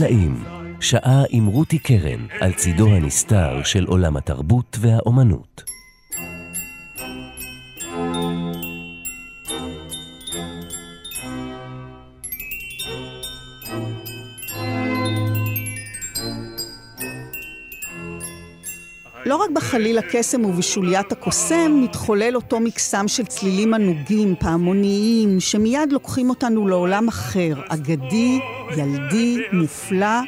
[0.00, 0.44] הקלעים,
[0.80, 5.69] שעה עם רותי קרן על צידו הנסתר של עולם התרבות והאומנות.
[19.54, 27.08] בחליל הקסם ובשוליית הקוסם מתחולל אותו מקסם של צלילים ענוגים, פעמוניים, שמיד לוקחים אותנו לעולם
[27.08, 28.40] אחר, אגדי,
[28.76, 30.20] ילדי, מופלא,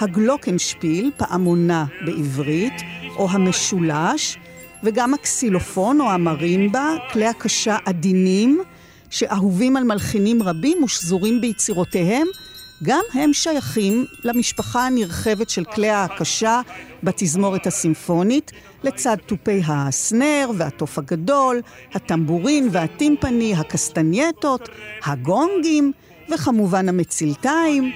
[0.00, 2.74] הגלוקנשפיל, פעמונה בעברית,
[3.16, 4.36] או המשולש,
[4.82, 8.62] וגם הקסילופון או המרימבה, כלי הקשה עדינים,
[9.10, 12.26] שאהובים על מלחינים רבים ושזורים ביצירותיהם,
[12.82, 16.60] גם הם שייכים למשפחה הנרחבת של כלי ההקשה
[17.02, 21.60] בתזמורת הסימפונית, לצד תופי הסנר והתוף הגדול,
[21.94, 24.68] הטמבורין והטימפני, הקסטנייטות,
[25.04, 25.92] הגונגים,
[26.32, 27.92] וכמובן המצלתיים.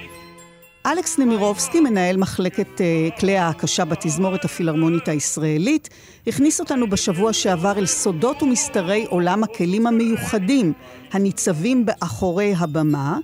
[0.85, 5.89] אלכס נמירובסקי, מנהל מחלקת uh, כלי ההקשה בתזמורת הפילהרמונית הישראלית,
[6.27, 10.73] הכניס אותנו בשבוע שעבר אל סודות ומסתרי עולם הכלים המיוחדים
[11.11, 13.17] הניצבים באחורי הבמה.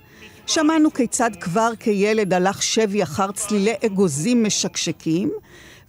[0.46, 5.30] שמענו כיצד כבר כילד הלך שבי אחר צלילי אגוזים משקשקים,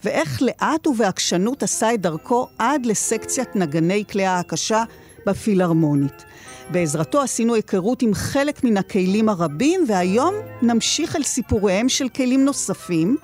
[0.04, 4.84] ואיך לאט ובעקשנות עשה את דרכו עד לסקציית נגני כלי ההקשה
[5.26, 6.24] בפילהרמונית.
[6.70, 13.16] בעזרתו עשינו היכרות עם חלק מן הכלים הרבים, והיום נמשיך אל סיפוריהם של כלים נוספים,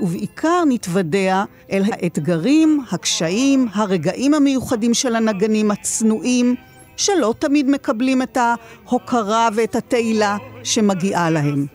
[0.00, 6.56] ובעיקר נתוודע אל האתגרים, הקשיים, הרגעים המיוחדים של הנגנים הצנועים,
[6.96, 11.66] שלא תמיד מקבלים את ההוקרה ואת התהילה שמגיעה להם.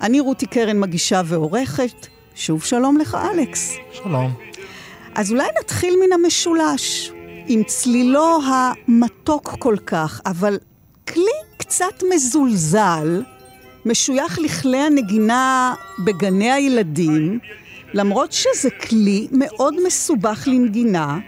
[0.00, 2.06] אני רותי קרן, מגישה ועורכת.
[2.34, 3.76] שוב שלום לך, אלכס.
[3.92, 4.34] שלום.
[5.14, 7.12] אז אולי נתחיל מן המשולש,
[7.46, 10.58] עם צלילו המתוק כל כך, אבל
[11.08, 13.22] כלי קצת מזולזל,
[13.86, 15.74] משוייך לכלי הנגינה
[16.04, 17.38] בגני הילדים,
[17.94, 21.18] למרות שזה כלי מאוד מסובך לנגינה,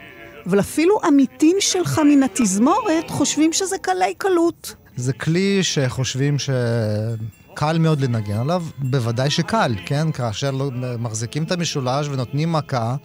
[0.51, 4.75] אבל אפילו עמיתים שלך מן התזמורת חושבים שזה קלי קלות.
[4.97, 10.13] זה כלי שחושבים שקל מאוד לנגן עליו, בוודאי שקל, כן?
[10.13, 12.97] כאשר לא- מחזיקים את המשולש ונותנים מכה,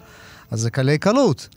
[0.50, 1.48] אז זה קלי קלות.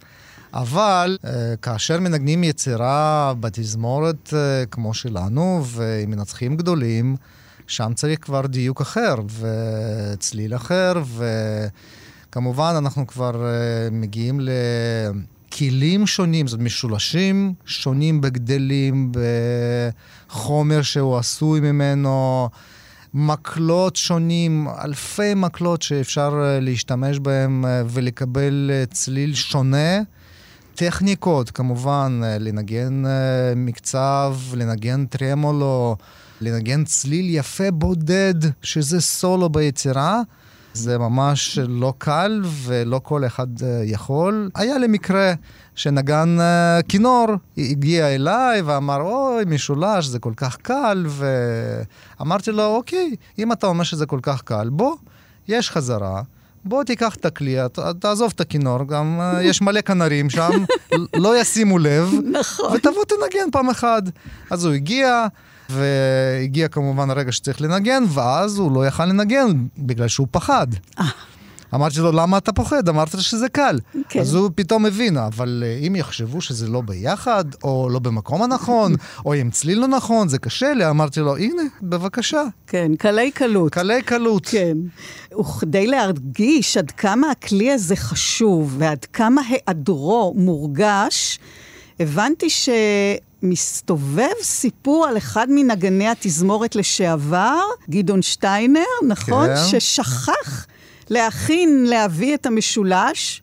[0.53, 7.15] אבל אה, כאשר מנגנים יצירה בתזמורת אה, כמו שלנו, ועם מנצחים גדולים,
[7.67, 10.93] שם צריך כבר דיוק אחר, וצליל אחר,
[12.29, 13.49] וכמובן אנחנו כבר אה,
[13.91, 14.39] מגיעים
[15.53, 19.11] לכלים שונים, זאת אומרת, משולשים שונים בגדלים,
[20.29, 22.49] בחומר שהוא עשוי ממנו.
[23.13, 30.01] מקלות שונים, אלפי מקלות שאפשר אה, להשתמש בהם אה, ולקבל אה, צליל שונה.
[30.75, 33.03] טכניקות, כמובן, לנגן
[33.55, 35.95] מקצב, לנגן טרמולו,
[36.41, 40.21] לנגן צליל יפה בודד, שזה סולו ביצירה.
[40.73, 44.49] זה ממש לא קל ולא כל אחד אה, יכול.
[44.55, 45.33] היה לי מקרה
[45.75, 47.27] שנגן אה, כינור,
[47.57, 51.05] הגיע אליי ואמר, אוי, משולש, זה כל כך קל,
[52.19, 54.95] ואמרתי לו, אוקיי, אם אתה אומר שזה כל כך קל, בוא,
[55.47, 56.21] יש חזרה.
[56.65, 57.57] בוא תיקח את הכלי,
[57.99, 60.51] תעזוב את הכינור, גם אה, יש מלא כנרים שם,
[61.23, 62.75] לא ישימו לב, נכון.
[62.75, 64.03] ותבוא תנגן פעם אחת.
[64.49, 65.27] אז הוא הגיע,
[65.69, 70.67] והגיע כמובן הרגע שצריך לנגן, ואז הוא לא יכל לנגן בגלל שהוא פחד.
[71.73, 72.89] אמרתי לו, למה אתה פוחד?
[72.89, 73.79] אמרת שזה קל.
[74.09, 74.19] כן.
[74.19, 78.95] אז הוא פתאום הבין, אבל אה, אם יחשבו שזה לא ביחד, או לא במקום הנכון,
[79.25, 83.73] או עם צליל לא נכון, זה קשה לי, אמרתי לו, הנה, בבקשה, כן, קלי קלות.
[83.73, 84.47] קלי קלות.
[84.47, 84.77] כן.
[85.39, 91.39] וכדי להרגיש עד כמה הכלי הזה חשוב ועד כמה היעדרו מורגש,
[91.99, 97.59] הבנתי שמסתובב סיפור על אחד מנגני התזמורת לשעבר,
[97.89, 99.47] גדעון שטיינר, נכון?
[99.47, 99.79] כן.
[99.79, 100.65] ששכח
[101.09, 103.41] להכין, להביא את המשולש,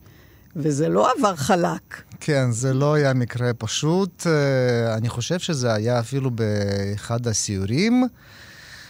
[0.57, 2.03] וזה לא עבר חלק.
[2.21, 4.27] כן, זה לא היה מקרה פשוט.
[4.27, 8.05] אה, אני חושב שזה היה אפילו באחד הסיורים.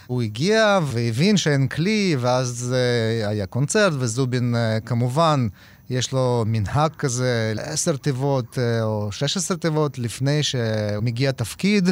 [0.07, 5.47] הוא הגיע והבין שאין כלי, ואז אה, היה קונצרט, וזובין אה, כמובן,
[5.89, 11.89] יש לו מנהג כזה, עשר תיבות אה, או שש עשר תיבות לפני שמגיע תפקיד,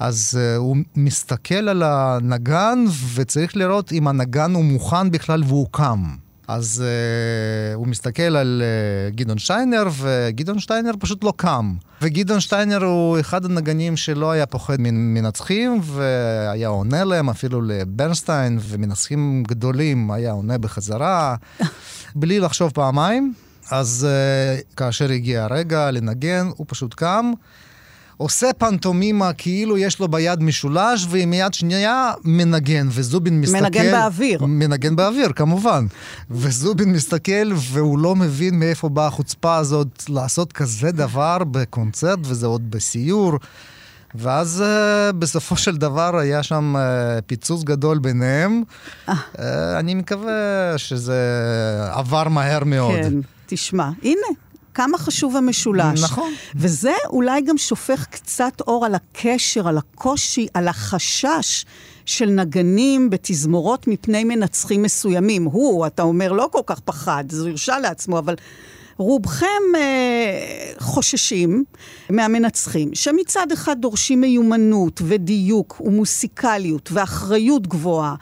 [0.00, 6.23] אז אה, הוא מסתכל על הנגן וצריך לראות אם הנגן הוא מוכן בכלל והוא קם.
[6.48, 11.74] אז uh, הוא מסתכל על uh, גדעון שטיינר, וגדעון שטיינר פשוט לא קם.
[12.02, 19.42] וגדעון שטיינר הוא אחד הנגנים שלא היה פוחד מנצחים, והיה עונה להם, אפילו לברנסטיין, ומנצחים
[19.48, 21.36] גדולים היה עונה בחזרה,
[22.20, 23.34] בלי לחשוב פעמיים.
[23.70, 27.32] אז uh, כאשר הגיע הרגע לנגן, הוא פשוט קם.
[28.16, 33.60] עושה פנטומימה כאילו יש לו ביד משולש, ועם יד שנייה מנגן, וזובין מסתכל...
[33.60, 34.44] מנגן באוויר.
[34.44, 35.86] מנגן באוויר, כמובן.
[36.30, 42.70] וזובין מסתכל, והוא לא מבין מאיפה באה החוצפה הזאת לעשות כזה דבר בקונצרט, וזה עוד
[42.70, 43.38] בסיור.
[44.14, 48.62] ואז uh, בסופו של דבר היה שם uh, פיצוץ גדול ביניהם.
[49.08, 49.12] Uh,
[49.78, 51.20] אני מקווה שזה
[51.90, 52.94] עבר מהר מאוד.
[52.94, 53.12] כן,
[53.46, 54.26] תשמע, הנה,
[54.74, 56.02] כמה חשוב המשולש.
[56.02, 56.32] נכון.
[56.54, 61.64] וזה אולי גם שופך קצת אור על הקשר, על הקושי, על החשש
[62.06, 65.44] של נגנים בתזמורות מפני מנצחים מסוימים.
[65.44, 68.34] הוא, אתה אומר, לא כל כך פחד, זה הרשה לעצמו, אבל...
[68.96, 71.64] רובכם אה, חוששים
[72.10, 78.14] מהמנצחים, שמצד אחד דורשים מיומנות ודיוק ומוסיקליות ואחריות גבוהה,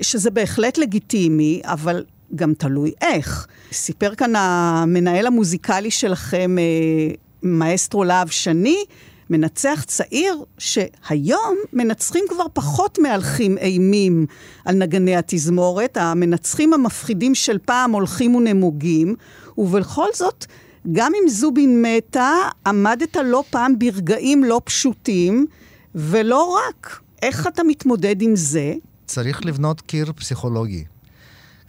[0.00, 2.04] שזה בהחלט לגיטימי, אבל
[2.34, 3.46] גם תלוי איך.
[3.72, 8.84] סיפר כאן המנהל המוזיקלי שלכם, אה, מאסטרו להב שני,
[9.30, 14.26] מנצח צעיר שהיום מנצחים כבר פחות מהלכים אימים
[14.64, 15.96] על נגני התזמורת.
[15.96, 19.14] המנצחים המפחידים של פעם הולכים ונמוגים,
[19.58, 20.46] ובכל זאת,
[20.92, 22.32] גם אם זובין מתה,
[22.66, 25.46] עמדת לא פעם ברגעים לא פשוטים,
[25.94, 27.00] ולא רק.
[27.22, 28.74] איך אתה מתמודד עם זה?
[29.06, 30.84] צריך לבנות קיר פסיכולוגי.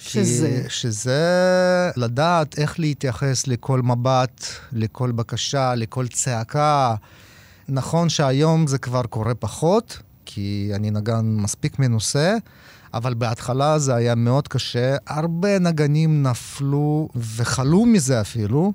[0.03, 0.63] שזה?
[0.67, 1.21] שזה
[1.95, 6.95] לדעת איך להתייחס לכל מבט, לכל בקשה, לכל צעקה.
[7.69, 12.35] נכון שהיום זה כבר קורה פחות, כי אני נגן מספיק מנוסה,
[12.93, 14.95] אבל בהתחלה זה היה מאוד קשה.
[15.07, 18.73] הרבה נגנים נפלו וחלו מזה אפילו.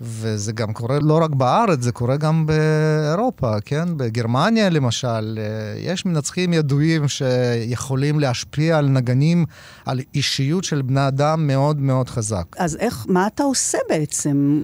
[0.00, 3.96] וזה גם קורה לא רק בארץ, זה קורה גם באירופה, כן?
[3.96, 9.44] בגרמניה למשל, אה, יש מנצחים ידועים שיכולים להשפיע על נגנים,
[9.86, 12.44] על אישיות של בני אדם מאוד מאוד חזק.
[12.58, 14.62] אז איך, מה אתה עושה בעצם?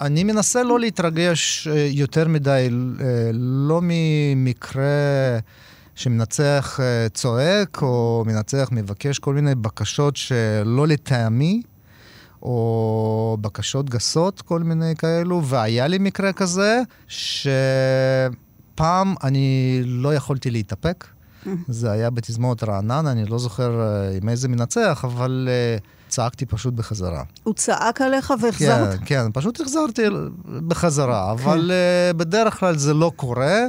[0.00, 2.68] אני מנסה לא להתרגש אה, יותר מדי,
[3.00, 4.82] אה, לא ממקרה
[5.94, 6.80] שמנצח
[7.14, 11.62] צועק, או מנצח מבקש כל מיני בקשות שלא לטעמי.
[12.42, 21.06] או בקשות גסות, כל מיני כאלו, והיה לי מקרה כזה, שפעם אני לא יכולתי להתאפק.
[21.68, 26.74] זה היה בתזמורת רענן, אני לא זוכר אה, עם איזה מנצח, אבל uh, צעקתי פשוט
[26.74, 27.22] בחזרה.
[27.42, 28.98] הוא צעק עליך והחזרת?
[28.98, 30.02] כן, כן, פשוט החזרתי
[30.68, 31.42] בחזרה, כן.
[31.42, 33.64] אבל uh, בדרך כלל זה לא קורה.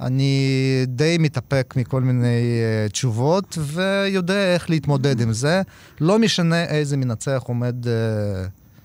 [0.00, 5.62] אני די מתאפק מכל מיני uh, תשובות, ויודע איך להתמודד עם זה.
[6.00, 7.84] לא משנה איזה מנצח עומד...
[7.84, 7.88] Uh,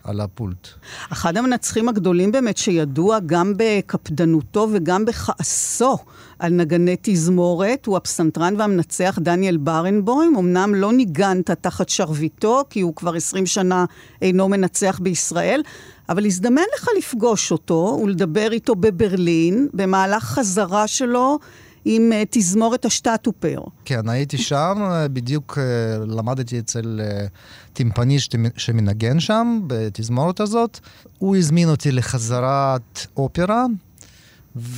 [0.03, 0.67] על הפולט.
[1.09, 5.97] אחד המנצחים הגדולים באמת, שידוע גם בקפדנותו וגם בכעסו
[6.39, 10.35] על נגני תזמורת, הוא הפסנתרן והמנצח דניאל ברנבוים.
[10.35, 13.85] אמנם לא ניגנת תחת שרביטו, כי הוא כבר 20 שנה
[14.21, 15.61] אינו מנצח בישראל,
[16.09, 21.39] אבל הזדמן לך לפגוש אותו ולדבר איתו בברלין, במהלך חזרה שלו
[21.85, 23.61] עם uh, תזמורת השטטופר.
[23.85, 27.29] כן, הייתי שם, אה, בדיוק uh, למדתי אצל uh,
[27.73, 30.79] טימפניסט שמנגן שם, בתזמורת הזאת.
[31.17, 33.65] הוא הזמין אותי לחזרת אופרה,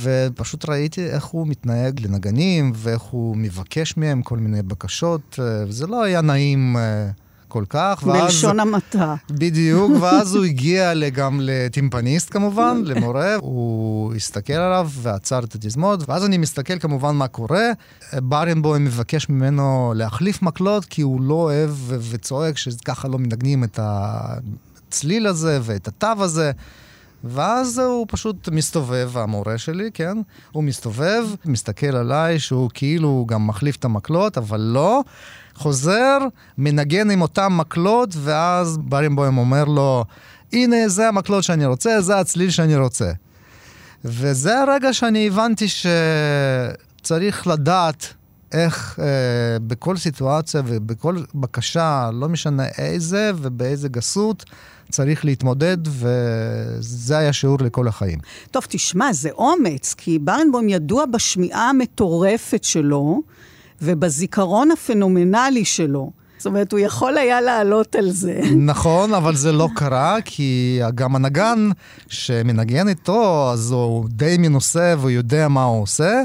[0.02, 6.02] ופשוט ראיתי איך הוא מתנהג לנגנים, ואיך הוא מבקש מהם כל מיני בקשות, וזה לא
[6.02, 6.76] היה נעים.
[6.76, 7.22] Uh,
[7.52, 8.02] כל כך.
[8.06, 9.14] ואז, בלשון המעטה.
[9.30, 16.24] בדיוק, ואז הוא הגיע גם לטימפניסט כמובן, למורה, הוא הסתכל עליו ועצר את התזמורת, ואז
[16.24, 17.70] אני מסתכל כמובן מה קורה.
[18.12, 25.26] ברנבוים מבקש ממנו להחליף מקלות, כי הוא לא אוהב וצועק שככה לא מנגנים את הצליל
[25.26, 26.52] הזה ואת התו הזה.
[27.24, 30.18] ואז הוא פשוט מסתובב, המורה שלי, כן?
[30.52, 35.02] הוא מסתובב, מסתכל עליי שהוא כאילו גם מחליף את המקלות, אבל לא.
[35.54, 36.18] חוזר,
[36.58, 40.04] מנגן עם אותם מקלות, ואז ברנבוים אומר לו,
[40.52, 43.12] הנה, זה המקלות שאני רוצה, זה הצליל שאני רוצה.
[44.04, 48.14] וזה הרגע שאני הבנתי שצריך לדעת
[48.52, 49.06] איך אה,
[49.66, 54.44] בכל סיטואציה ובכל בקשה, לא משנה איזה ובאיזה גסות,
[54.90, 58.18] צריך להתמודד, וזה היה שיעור לכל החיים.
[58.50, 63.22] טוב, תשמע, זה אומץ, כי ברנבוים ידוע בשמיעה המטורפת שלו
[63.82, 66.10] ובזיכרון הפנומנלי שלו.
[66.38, 68.40] זאת אומרת, הוא יכול היה לעלות על זה.
[68.56, 71.70] נכון, אבל זה לא קרה, כי גם הנגן
[72.08, 76.22] שמנגן איתו, אז הוא די מנוסה והוא יודע מה הוא עושה,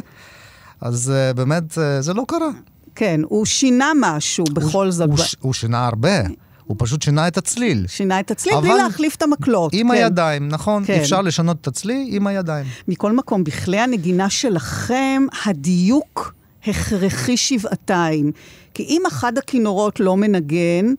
[0.82, 2.50] אז uh, באמת uh, זה לא קרה.
[2.96, 5.10] כן, הוא שינה משהו בכל הוא, זאת.
[5.10, 6.22] הוא, הוא שינה הרבה.
[6.68, 7.86] הוא פשוט שינה את הצליל.
[7.88, 9.72] שינה את הצליל בלי להחליף את המקלות.
[9.74, 9.94] עם כן.
[9.94, 10.84] הידיים, נכון.
[10.86, 11.00] כן.
[11.00, 12.66] אפשר לשנות את הצליל עם הידיים.
[12.88, 16.34] מכל מקום, בכלי הנגינה שלכם, הדיוק
[16.68, 18.32] הכרחי שבעתיים.
[18.74, 20.94] כי אם אחד הכינורות לא מנגן,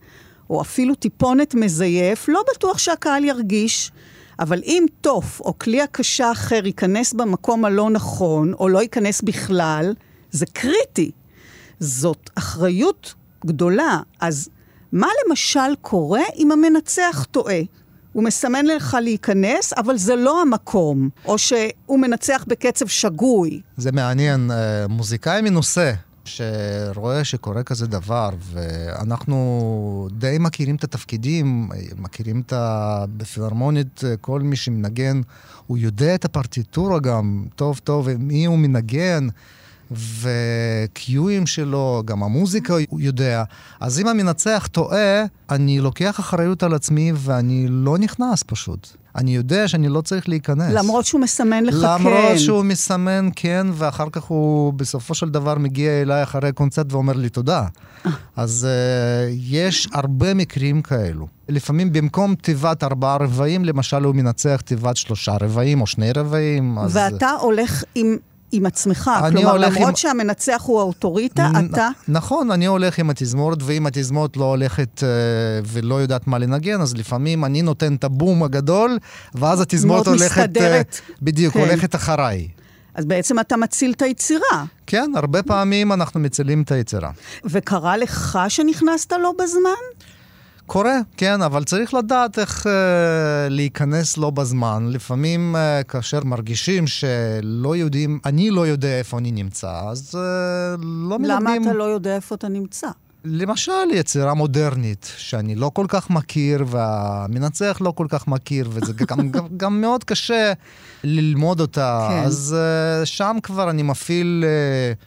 [0.51, 3.91] או אפילו טיפונת מזייף, לא בטוח שהקהל ירגיש.
[4.41, 9.95] אבל אם תוף או כלי הקשה אחר ייכנס במקום הלא נכון, או לא ייכנס בכלל,
[10.31, 11.11] זה קריטי.
[11.81, 13.15] זאת אחריות
[13.47, 14.01] גדולה.
[14.21, 14.49] אז
[14.93, 17.61] מה למשל קורה אם המנצח טועה?
[18.13, 21.09] הוא מסמן לך להיכנס, אבל זה לא המקום.
[21.25, 23.61] או שהוא מנצח בקצב שגוי.
[23.77, 24.51] זה מעניין.
[24.51, 25.93] אה, מוזיקאי מנוסה,
[26.29, 33.05] שרואה שקורה כזה דבר, ואנחנו די מכירים את התפקידים, מכירים את ה...
[33.17, 35.21] בפילהרמונית, כל מי שמנגן,
[35.67, 39.29] הוא יודע את הפרטיטורה גם טוב טוב, מי הוא מנגן.
[39.91, 43.45] וקיואים שלו, גם המוזיקה הוא יודע.
[43.81, 48.97] אז אם המנצח טועה, אני לוקח אחריות על עצמי ואני לא נכנס פשוט.
[49.19, 50.73] אני יודע שאני לא צריך להיכנס.
[50.73, 52.09] למרות שהוא מסמן לך למרות כן.
[52.09, 57.13] למרות שהוא מסמן כן, ואחר כך הוא בסופו של דבר מגיע אליי אחרי קונצרט ואומר
[57.13, 57.67] לי תודה.
[58.37, 61.27] אז uh, יש הרבה מקרים כאלו.
[61.49, 66.79] לפעמים במקום תיבת ארבעה רבעים, למשל הוא מנצח תיבת שלושה רבעים או שני רבעים.
[66.79, 66.97] אז...
[66.97, 68.17] ואתה הולך עם
[68.53, 69.11] עם עצמך.
[69.31, 69.97] כלומר, למרות עם...
[69.97, 71.89] שהמנצח הוא האוטוריטה, נ, אתה...
[72.09, 76.97] נכון, אני הולך עם התזמורת, ואם התזמורת לא הולכת uh, ולא יודעת מה לנגן, אז
[76.97, 78.99] לפעמים אני נותן את הבום הגדול,
[79.35, 80.37] ואז התזמורת הולכת...
[80.37, 81.01] מאוד מסתדרת.
[81.09, 81.61] Uh, בדיוק, כן.
[81.61, 82.49] הולכת אחריי.
[82.95, 84.65] אז בעצם אתה מציל את היצירה.
[84.87, 87.11] כן, הרבה פעמים אנחנו מצילים את היצירה.
[87.45, 90.09] וקרה לך שנכנסת לא בזמן?
[90.69, 94.89] קורה, כן, אבל צריך לדעת איך אה, להיכנס לא בזמן.
[94.91, 100.77] לפעמים אה, כאשר מרגישים שלא יודעים, אני לא יודע איפה אני נמצא, אז אה,
[101.09, 101.29] לא מלמדים...
[101.29, 102.89] למה אתה לא יודע איפה אתה נמצא?
[103.25, 109.31] למשל, יצירה מודרנית, שאני לא כל כך מכיר, והמנצח לא כל כך מכיר, וזה גם,
[109.31, 110.53] גם, גם מאוד קשה
[111.05, 112.09] ללמוד אותה.
[112.11, 112.25] כן.
[112.25, 112.57] אז
[113.03, 115.05] uh, שם כבר אני מפעיל uh,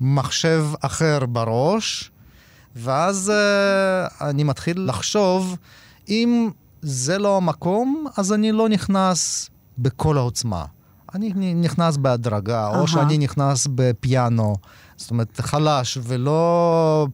[0.00, 2.11] מחשב אחר בראש.
[2.76, 5.56] ואז uh, אני מתחיל לחשוב,
[6.08, 6.50] אם
[6.82, 10.64] זה לא המקום, אז אני לא נכנס בכל העוצמה.
[11.14, 12.76] אני נכנס בהדרגה, uh-huh.
[12.76, 14.56] או שאני נכנס בפיאנו,
[14.96, 17.06] זאת אומרת, חלש ולא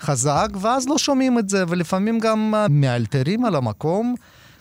[0.00, 4.14] חזק, ואז לא שומעים את זה, ולפעמים גם מאלתרים על המקום.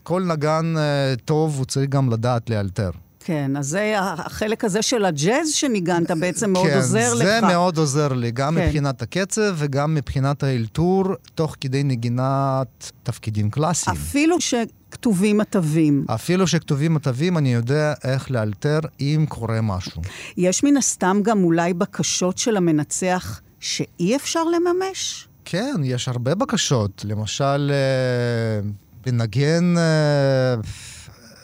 [0.03, 2.91] כל נגן uh, טוב, הוא צריך גם לדעת לאלתר.
[3.25, 7.21] כן, אז זה החלק הזה של הג'אז שניגנת בעצם מאוד כן, עוזר לך.
[7.21, 8.65] כן, זה מאוד עוזר לי, גם כן.
[8.65, 13.97] מבחינת הקצב וגם מבחינת האלתור, תוך כדי נגינת תפקידים קלאסיים.
[13.97, 16.05] אפילו שכתובים התווים.
[16.09, 20.01] אפילו שכתובים התווים, אני יודע איך לאלתר אם קורה משהו.
[20.37, 25.27] יש מן הסתם גם אולי בקשות של המנצח שאי אפשר לממש?
[25.45, 27.05] כן, יש הרבה בקשות.
[27.07, 28.69] למשל, אה,
[29.05, 29.77] לנגן...
[29.77, 30.55] אה,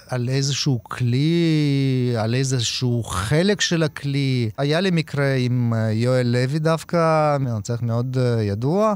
[0.09, 4.49] על איזשהו כלי, על איזשהו חלק של הכלי.
[4.57, 8.93] היה לי מקרה עם אה, יואל לוי דווקא, מנצח מאוד אה, ידוע.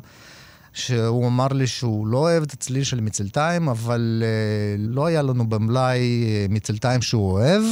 [0.73, 5.49] שהוא אמר לי שהוא לא אוהב את הצליל של מצלתיים, אבל uh, לא היה לנו
[5.49, 7.63] במלאי מצלתיים שהוא אוהב,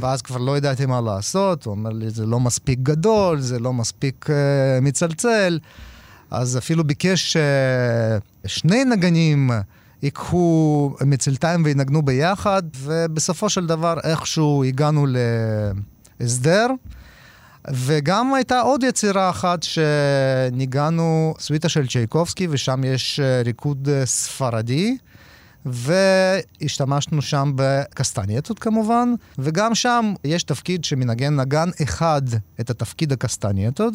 [0.00, 3.72] ואז כבר לא ידעתי מה לעשות, הוא אומר לי, זה לא מספיק גדול, זה לא
[3.72, 4.30] מספיק uh,
[4.82, 5.58] מצלצל,
[6.30, 9.50] אז אפילו ביקש uh, שני נגנים
[10.02, 15.06] ייקחו מצלתיים וינגנו ביחד, ובסופו של דבר איכשהו הגענו
[16.20, 16.66] להסדר.
[17.70, 24.96] וגם הייתה עוד יצירה אחת שניגענו, סוויטה של צ'ייקובסקי, ושם יש אה, ריקוד אה, ספרדי.
[25.66, 32.22] והשתמשנו שם בקסטנייטות כמובן, וגם שם יש תפקיד שמנגן נגן אחד
[32.60, 33.94] את התפקיד הקסטנייטות,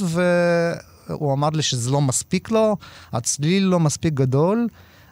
[1.08, 2.77] והוא אמר לי שזה לא מספיק לו,
[3.13, 4.67] הצליל לא מספיק גדול,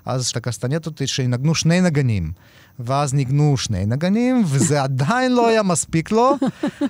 [0.09, 2.31] אז את הקסטנייטות שינגנו שני נגנים.
[2.79, 6.37] ואז ניגנו שני נגנים, וזה עדיין לא היה מספיק לו,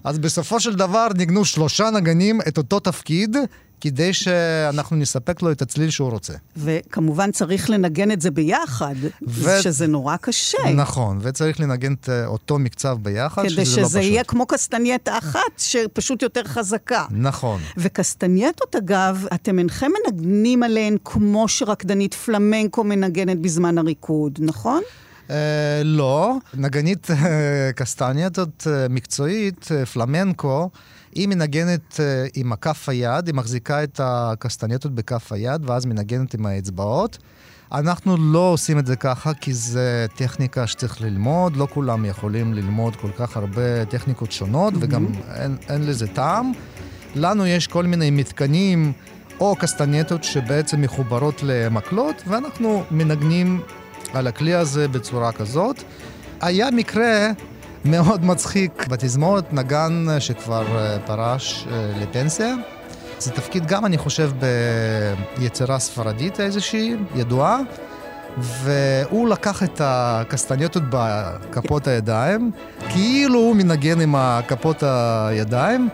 [0.03, 3.38] אז בסופו של דבר ניגנו שלושה נגנים את אותו תפקיד,
[3.81, 6.34] כדי שאנחנו נספק לו את הצליל שהוא רוצה.
[6.58, 8.96] וכמובן צריך לנגן את זה ביחד,
[9.27, 9.62] ו...
[9.62, 10.58] שזה נורא קשה.
[10.75, 13.77] נכון, וצריך לנגן את אותו מקצב ביחד, שזה לא פשוט.
[13.77, 17.05] כדי שזה יהיה כמו קסטנייטה אחת, שפשוט יותר חזקה.
[17.12, 17.62] נכון.
[17.77, 24.81] וקסטנייטות, אגב, אתם אינכם מנגנים עליהן כמו שרקדנית פלמנקו מנגנת בזמן הריקוד, נכון?
[25.29, 25.31] Uh,
[25.83, 27.13] לא, נגנית uh,
[27.75, 30.69] קסטנייטות uh, מקצועית, פלמנקו,
[31.15, 36.45] היא מנגנת uh, עם הכף היד, היא מחזיקה את הקסטנייטות בכף היד, ואז מנגנת עם
[36.45, 37.17] האצבעות.
[37.71, 42.95] אנחנו לא עושים את זה ככה, כי זה טכניקה שצריך ללמוד, לא כולם יכולים ללמוד
[42.95, 44.77] כל כך הרבה טכניקות שונות, mm-hmm.
[44.79, 46.51] וגם אין, אין לזה טעם.
[47.15, 48.93] לנו יש כל מיני מתקנים
[49.39, 53.62] או קסטנייטות שבעצם מחוברות למקלות, ואנחנו מנגנים
[54.13, 55.84] על הכלי הזה בצורה כזאת.
[56.42, 57.30] היה מקרה
[57.86, 62.56] מאוד מצחיק בתזמורת, נגן שכבר אה, פרש אה, לפנסיה.
[63.20, 64.32] זה תפקיד גם, אני חושב,
[65.38, 67.60] ביצירה ספרדית איזושהי, ידועה.
[68.38, 72.51] והוא לקח את הקסטנייטות בכפות הידיים,
[72.89, 75.89] כאילו הוא מנגן עם הכפות הידיים,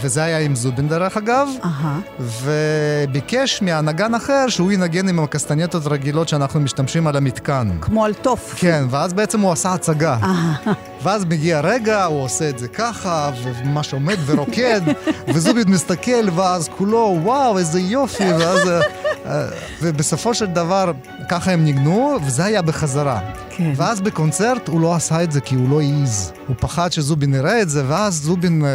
[0.00, 2.22] וזה היה עם זובין דרך אגב, uh-huh.
[2.22, 7.68] וביקש מהנגן אחר שהוא ינגן עם הקסטנייטות רגילות שאנחנו משתמשים על המתקן.
[7.80, 8.54] כמו על תוף.
[8.58, 10.18] כן, ואז בעצם הוא עשה הצגה.
[10.20, 10.68] Uh-huh.
[11.04, 14.80] ואז מגיע רגע, הוא עושה את זה ככה, וממש עומד ורוקד,
[15.34, 18.68] וזובין מסתכל, ואז כולו, וואו, איזה יופי, ואז...
[18.68, 18.80] אה,
[19.26, 19.46] אה,
[19.82, 20.92] ובסופו של דבר,
[21.28, 23.20] ככה הם ניגנו, וזה היה בחזרה.
[23.50, 23.72] כן.
[23.76, 26.32] ואז בקונצרט הוא לא עשה את זה כי הוא לא העז.
[26.46, 28.66] הוא פחד שזובין יראה את זה, ואז זובין uh,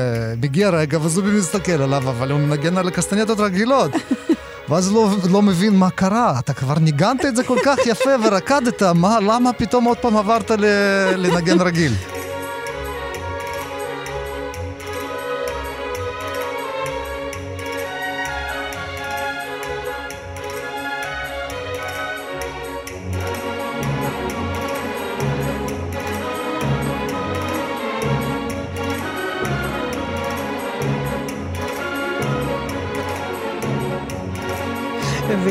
[0.41, 3.91] מגיע רגע וזובין מסתכל עליו, אבל הוא מנגן על הקסטנייטות רגילות.
[4.69, 8.83] ואז לא, לא מבין מה קרה, אתה כבר ניגנת את זה כל כך יפה ורקדת,
[8.83, 10.51] מה, למה פתאום עוד פעם עברת
[11.17, 11.93] לנגן רגיל?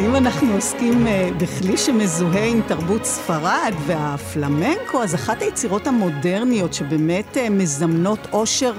[0.03, 7.37] ואם אנחנו עוסקים אה, בכלי שמזוהה עם תרבות ספרד והפלמנקו, אז אחת היצירות המודרניות שבאמת
[7.37, 8.73] אה, מזמנות עושר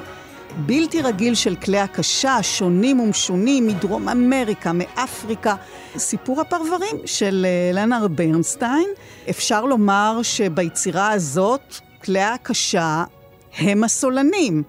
[0.65, 5.55] בלתי רגיל של כלי הקשה, שונים ומשונים, מדרום אמריקה, מאפריקה.
[5.97, 8.89] סיפור הפרברים של אה, לנר ברנסטיין.
[9.29, 13.03] אפשר לומר שביצירה הזאת, כלי הקשה
[13.58, 14.63] הם הסולנים.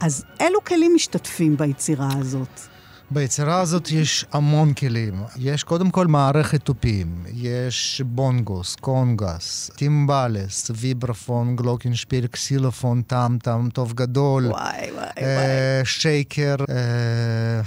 [0.00, 2.77] אז אילו כלים משתתפים ביצירה הזאת?
[3.10, 5.22] ביצירה הזאת יש המון כלים.
[5.36, 13.92] יש קודם כל מערכת תופים, יש בונגוס, קונגס, טימבלס, ויברפון, גלוקינשפיל, קסילופון, טאם טאם, טוב
[13.92, 15.84] גדול, וואי וואי אה, וואי.
[15.84, 17.60] שייקר, אה,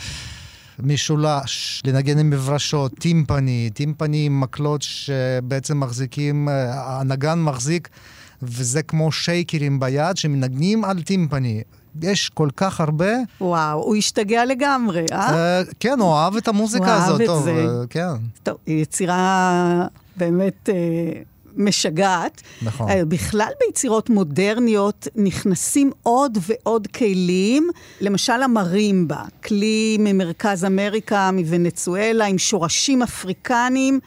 [0.80, 7.89] משולש, לנגן עם מברשות, טימפני, טימפני עם מקלות שבעצם מחזיקים, אה, הנגן מחזיק,
[8.41, 11.62] וזה כמו שייקרים ביד שמנגנים על טימפני.
[12.01, 13.12] יש כל כך הרבה.
[13.41, 15.62] וואו, הוא השתגע לגמרי, אה?
[15.62, 17.21] Uh, כן, הוא אהב את המוזיקה הזאת.
[17.21, 17.65] הוא אהב את זה.
[17.65, 18.13] Uh, כן.
[18.43, 19.86] טוב, היא יצירה
[20.17, 20.69] באמת...
[20.69, 22.41] uh, משגעת.
[22.62, 22.89] נכון.
[23.08, 27.69] בכלל ביצירות מודרניות נכנסים עוד ועוד כלים,
[28.01, 33.99] למשל המרימבה, כלי ממרכז אמריקה, מוונצואלה, עם שורשים אפריקניים.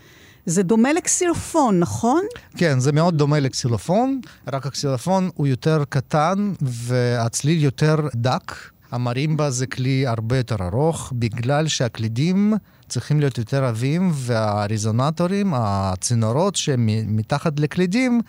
[0.46, 2.22] זה דומה לקסילופון, נכון?
[2.56, 4.20] כן, זה מאוד דומה לקסילופון,
[4.52, 8.52] רק הקסילופון הוא יותר קטן והצליל יותר דק.
[8.90, 12.54] המרימבה זה כלי הרבה יותר ארוך, בגלל שהקלידים
[12.88, 18.20] צריכים להיות יותר עבים, והרזונטורים, הצינורות שמתחת לקלידים,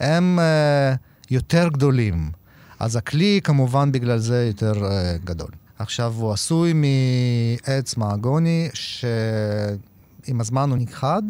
[0.00, 0.98] הם uh,
[1.30, 2.30] יותר גדולים.
[2.78, 5.50] אז הכלי כמובן בגלל זה יותר uh, גדול.
[5.78, 11.22] עכשיו, הוא עשוי מעץ מעגוני, שעם הזמן הוא נכחד,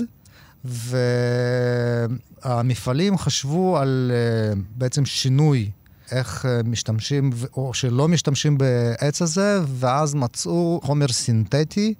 [2.44, 5.70] והמפעלים חשבו על אה, בעצם שינוי,
[6.10, 11.94] איך אה, משתמשים או שלא משתמשים בעץ הזה, ואז מצאו חומר סינתטי.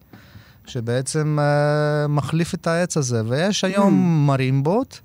[0.67, 1.43] שבעצם uh,
[2.09, 3.23] מחליף את העץ הזה.
[3.27, 4.27] ויש היום mm.
[4.27, 5.01] מרימבות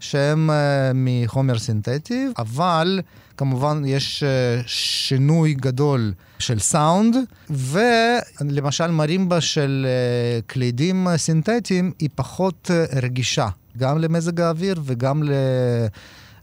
[0.00, 3.00] שהם אה, מחומר סינתטי, אבל
[3.36, 7.16] כמובן יש אה, שינוי גדול של סאונד,
[7.50, 15.22] ולמשל מרימבה של אה, קלידים סינתטיים היא פחות אה, רגישה, גם למזג האוויר וגם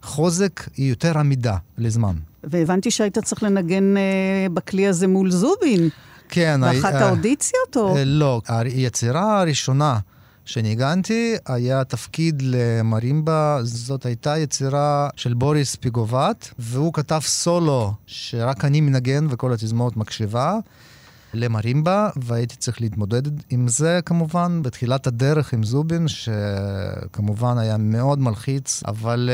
[0.04, 2.15] לחוזק, היא יותר עמידה לזמן.
[2.43, 3.93] והבנתי שהיית צריך לנגן
[4.54, 5.89] בכלי הזה מול זובין.
[6.30, 6.62] כן.
[6.62, 7.95] באחת האודיציות, או?
[8.06, 9.99] לא, היצירה הראשונה
[10.45, 18.82] שניגנתי היה תפקיד למרימבה, זאת הייתה יצירה של בוריס פיגובט, והוא כתב סולו שרק אני
[18.82, 20.58] מנגן וכל התזמורת מקשיבה.
[21.34, 28.84] למרימבה, והייתי צריך להתמודד עם זה כמובן, בתחילת הדרך עם זובין, שכמובן היה מאוד מלחיץ,
[28.88, 29.30] אבל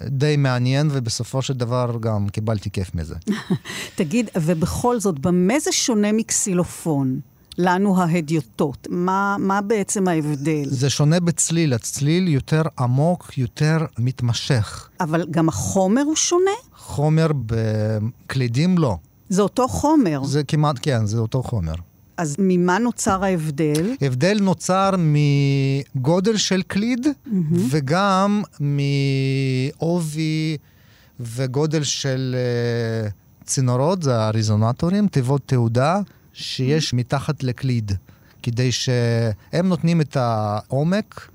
[0.00, 3.14] uh, די מעניין, ובסופו של דבר גם קיבלתי כיף מזה.
[3.96, 7.20] תגיד, ובכל זאת, במה זה שונה מקסילופון?
[7.58, 8.88] לנו ההדיוטות.
[8.90, 10.64] מה, מה בעצם ההבדל?
[10.64, 14.88] זה שונה בצליל, הצליל יותר עמוק, יותר מתמשך.
[15.00, 16.50] אבל גם החומר הוא שונה?
[16.76, 18.96] חומר בקלידים לא.
[19.28, 20.24] זה אותו חומר.
[20.24, 21.74] זה כמעט, כן, זה אותו חומר.
[22.16, 23.94] אז ממה נוצר ההבדל?
[24.00, 27.30] הבדל נוצר מגודל של קליד, mm-hmm.
[27.70, 30.56] וגם מעובי
[31.20, 32.36] וגודל של
[33.08, 36.00] uh, צינורות, זה הרזונטורים, תיבות תעודה,
[36.34, 36.94] שיש.
[36.94, 37.92] מתחת לקליד,
[38.42, 41.28] כדי שהם נותנים את העומק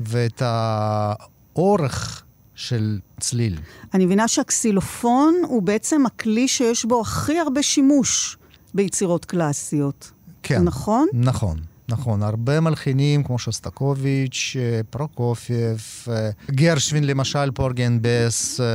[0.00, 2.22] ואת האורך
[2.54, 3.58] של צליל.
[3.94, 8.36] אני מבינה שהקסילופון הוא בעצם הכלי שיש בו הכי הרבה שימוש
[8.74, 10.12] ביצירות קלאסיות.
[10.42, 10.62] כן.
[10.62, 11.08] נכון?
[11.12, 11.60] נכון.
[11.88, 18.66] נכון, הרבה מלחינים כמו שוסטקוביץ', אה, פרוקופייב, אה, גרשווין למשל, Porgy and Bess, אה,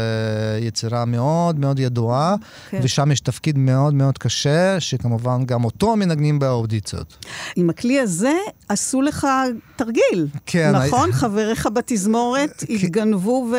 [0.60, 2.36] יצירה מאוד מאוד ידועה,
[2.70, 2.80] כן.
[2.84, 7.26] ושם יש תפקיד מאוד מאוד קשה, שכמובן גם אותו מנגנים באודיציות.
[7.56, 8.34] עם הכלי הזה
[8.70, 9.28] עשו לך
[9.76, 10.76] תרגיל, כן.
[10.76, 11.10] נכון?
[11.10, 11.14] I...
[11.14, 13.58] חבריך בתזמורת התגנבו ו...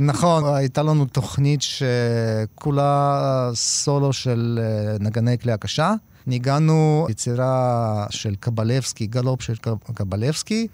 [0.00, 4.58] נכון, הייתה לנו תוכנית שכולה סולו של
[5.00, 5.94] נגני כלי הקשה.
[6.28, 9.54] ניגענו יצירה של קבלבסקי, גלופ של
[9.94, 10.66] קבלבסקי,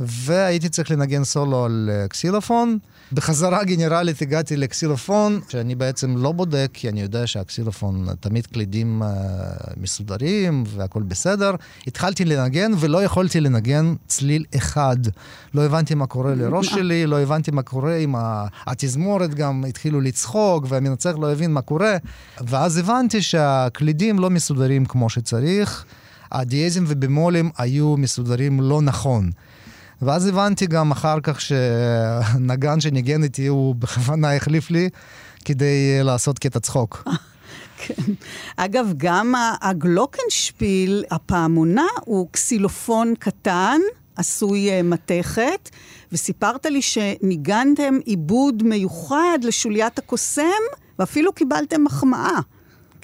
[0.00, 2.78] והייתי צריך לנגן סולו על אה, קסילופון.
[3.12, 9.06] בחזרה גנרלית הגעתי לקסילופון, שאני בעצם לא בודק, כי אני יודע שהקסילופון תמיד קלידים uh,
[9.76, 11.54] מסודרים והכול בסדר.
[11.86, 14.96] התחלתי לנגן ולא יכולתי לנגן צליל אחד.
[15.54, 18.14] לא הבנתי מה קורה לראש שלי, לא הבנתי מה קורה עם
[18.66, 21.96] התזמורת, גם התחילו לצחוק, והמנצח לא הבין מה קורה.
[22.40, 25.84] ואז הבנתי שהקלידים לא מסודרים כמו שצריך.
[26.32, 29.30] הדיאזים ובמולים היו מסודרים לא נכון.
[30.02, 34.88] ואז הבנתי גם אחר כך שנגן שניגן איתי, הוא בכוונה החליף לי
[35.44, 37.02] כדי לעשות קטע צחוק.
[37.86, 38.12] כן.
[38.56, 43.80] אגב, גם הגלוקנשפיל, הפעמונה, הוא קסילופון קטן,
[44.16, 45.70] עשוי אה, מתכת,
[46.12, 50.42] וסיפרת לי שניגנתם עיבוד מיוחד לשוליית הקוסם,
[50.98, 52.40] ואפילו קיבלתם מחמאה.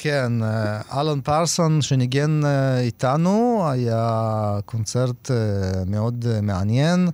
[0.02, 5.36] כן, אה, אלון פרסון שניגן אה, איתנו, היה קונצרט אה,
[5.86, 7.08] מאוד מעניין.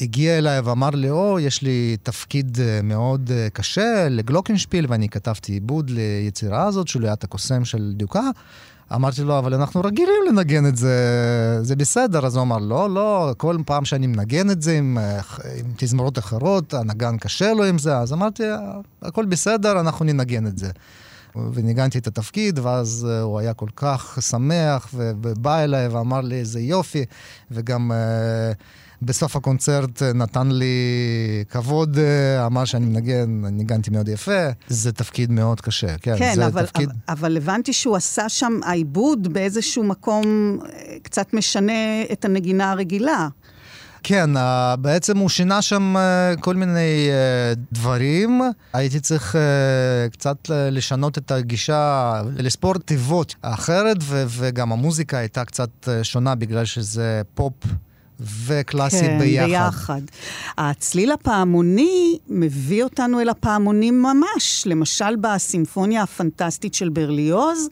[0.00, 6.64] הגיע אליי ואמר לי, או, יש לי תפקיד מאוד קשה לגלוקנשפיל, ואני כתבתי עיבוד ליצירה
[6.64, 8.30] הזאת, שוליית הקוסם של דיוקה.
[8.94, 10.96] אמרתי לו, אבל אנחנו רגילים לנגן את זה,
[11.62, 12.26] זה בסדר.
[12.26, 14.98] אז הוא אמר, לא, לא, כל פעם שאני מנגן את זה עם,
[15.58, 17.98] עם תזמורות אחרות, הנגן קשה לו עם זה.
[17.98, 18.42] אז אמרתי,
[19.02, 20.70] הכל בסדר, אנחנו ננגן את זה.
[21.54, 26.60] וניגנתי את התפקיד, ואז uh, הוא היה כל כך שמח, ובא אליי ואמר לי איזה
[26.60, 27.04] יופי,
[27.50, 27.92] וגם...
[27.92, 28.54] Uh,
[29.04, 30.74] בסוף הקונצרט נתן לי
[31.48, 34.48] כבוד, אה, אמר שאני מנגן, ניגנתי מאוד יפה.
[34.68, 36.88] זה תפקיד מאוד קשה, כן, כן זה אבל, תפקיד...
[36.88, 40.58] אבל, אבל הבנתי שהוא עשה שם, העיבוד באיזשהו מקום
[41.02, 43.28] קצת משנה את הנגינה הרגילה.
[44.02, 44.30] כן,
[44.78, 48.42] בעצם הוא שינה שם אה, כל מיני אה, דברים.
[48.72, 53.96] הייתי צריך אה, קצת לשנות את הגישה, לספור תיבות אחרת,
[54.28, 57.52] וגם המוזיקה הייתה קצת שונה בגלל שזה פופ.
[58.46, 59.46] וקלאסית כן, ביחד.
[59.46, 60.00] כן, ביחד.
[60.58, 64.66] הצליל הפעמוני מביא אותנו אל הפעמונים ממש.
[64.66, 67.68] למשל, בסימפוניה הפנטסטית של ברליוז,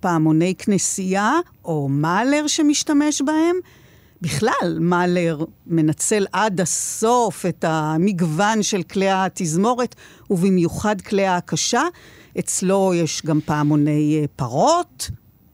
[0.00, 1.32] פעמוני כנסייה,
[1.64, 3.56] או מאלר שמשתמש בהם,
[4.22, 9.94] בכלל, מאלר מנצל עד הסוף את המגוון של כלי התזמורת,
[10.30, 11.82] ובמיוחד כלי ההקשה.
[12.38, 15.10] אצלו יש גם פעמוני אה, פרות,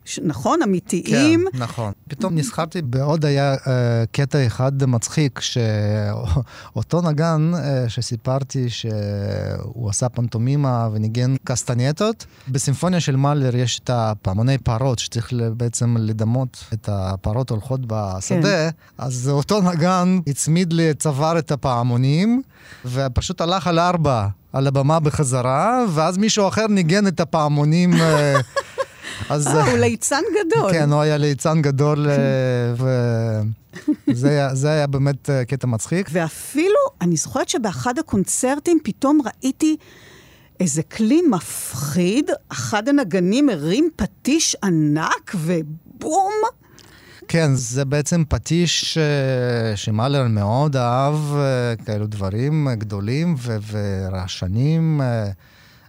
[0.09, 0.63] ש- נכון?
[0.63, 1.45] אמיתיים.
[1.53, 1.93] כן, נכון.
[2.09, 3.69] פתאום נזכרתי בעוד היה uh,
[4.13, 13.57] קטע אחד מצחיק, שאותו נגן uh, שסיפרתי שהוא עשה פנטומימה וניגן קסטנייטות, בסימפוניה של מאלר
[13.57, 18.69] יש את הפעמוני פרות, שצריך בעצם לדמות את הפרות הולכות בשדה, כן.
[18.99, 22.43] אז אותו נגן הצמיד לי צוואר את הפעמונים,
[22.85, 24.27] ופשוט הלך על ארבע.
[24.53, 27.91] על הבמה בחזרה, ואז מישהו אחר ניגן את הפעמונים.
[29.31, 29.47] אה, אז...
[29.47, 30.73] אה, הוא ליצן גדול.
[30.73, 32.15] כן, הוא היה ליצן גדול, אה,
[34.09, 36.09] וזה היה, היה באמת קטע מצחיק.
[36.13, 39.77] ואפילו, אני זוכרת שבאחד הקונצרטים פתאום ראיתי
[40.61, 46.33] איזה כלי מפחיד, אחד הנגנים הרים פטיש ענק, ובום!
[47.29, 48.99] כן, זה בעצם פטיש
[49.75, 51.15] שמאלר מאוד אהב,
[51.85, 53.35] כאלו דברים גדולים
[53.71, 55.01] ורעשנים.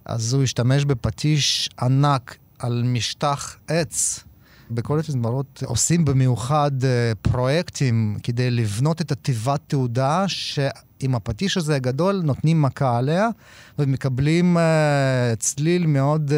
[0.06, 4.24] אז הוא השתמש בפטיש ענק על משטח עץ.
[4.72, 6.72] בכל התזמורות עושים במיוחד
[7.22, 13.28] פרויקטים כדי לבנות את התיבת תעודה, שעם הפטיש הזה הגדול נותנים מכה עליה,
[13.80, 14.58] ומקבלים
[15.40, 16.32] צליל מאוד...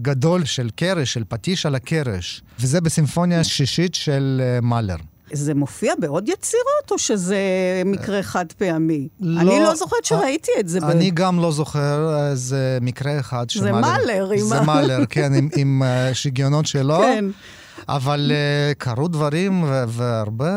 [0.00, 4.96] גדול של קרש, של פטיש על הקרש, וזה בסימפוניה השישית של מאלר.
[5.32, 7.36] זה מופיע בעוד יצירות, או שזה
[7.84, 9.08] מקרה חד פעמי?
[9.20, 10.78] לא, אני לא זוכרת שראיתי את זה.
[10.78, 11.14] אני ב...
[11.14, 14.30] גם לא זוכר, אה, זה מקרה אחד זה מאלר.
[14.38, 16.98] זה מאלר, כן, עם, עם uh, שיגיונות שלו.
[16.98, 17.24] כן.
[17.88, 20.50] אבל uh, קרו דברים, והרבה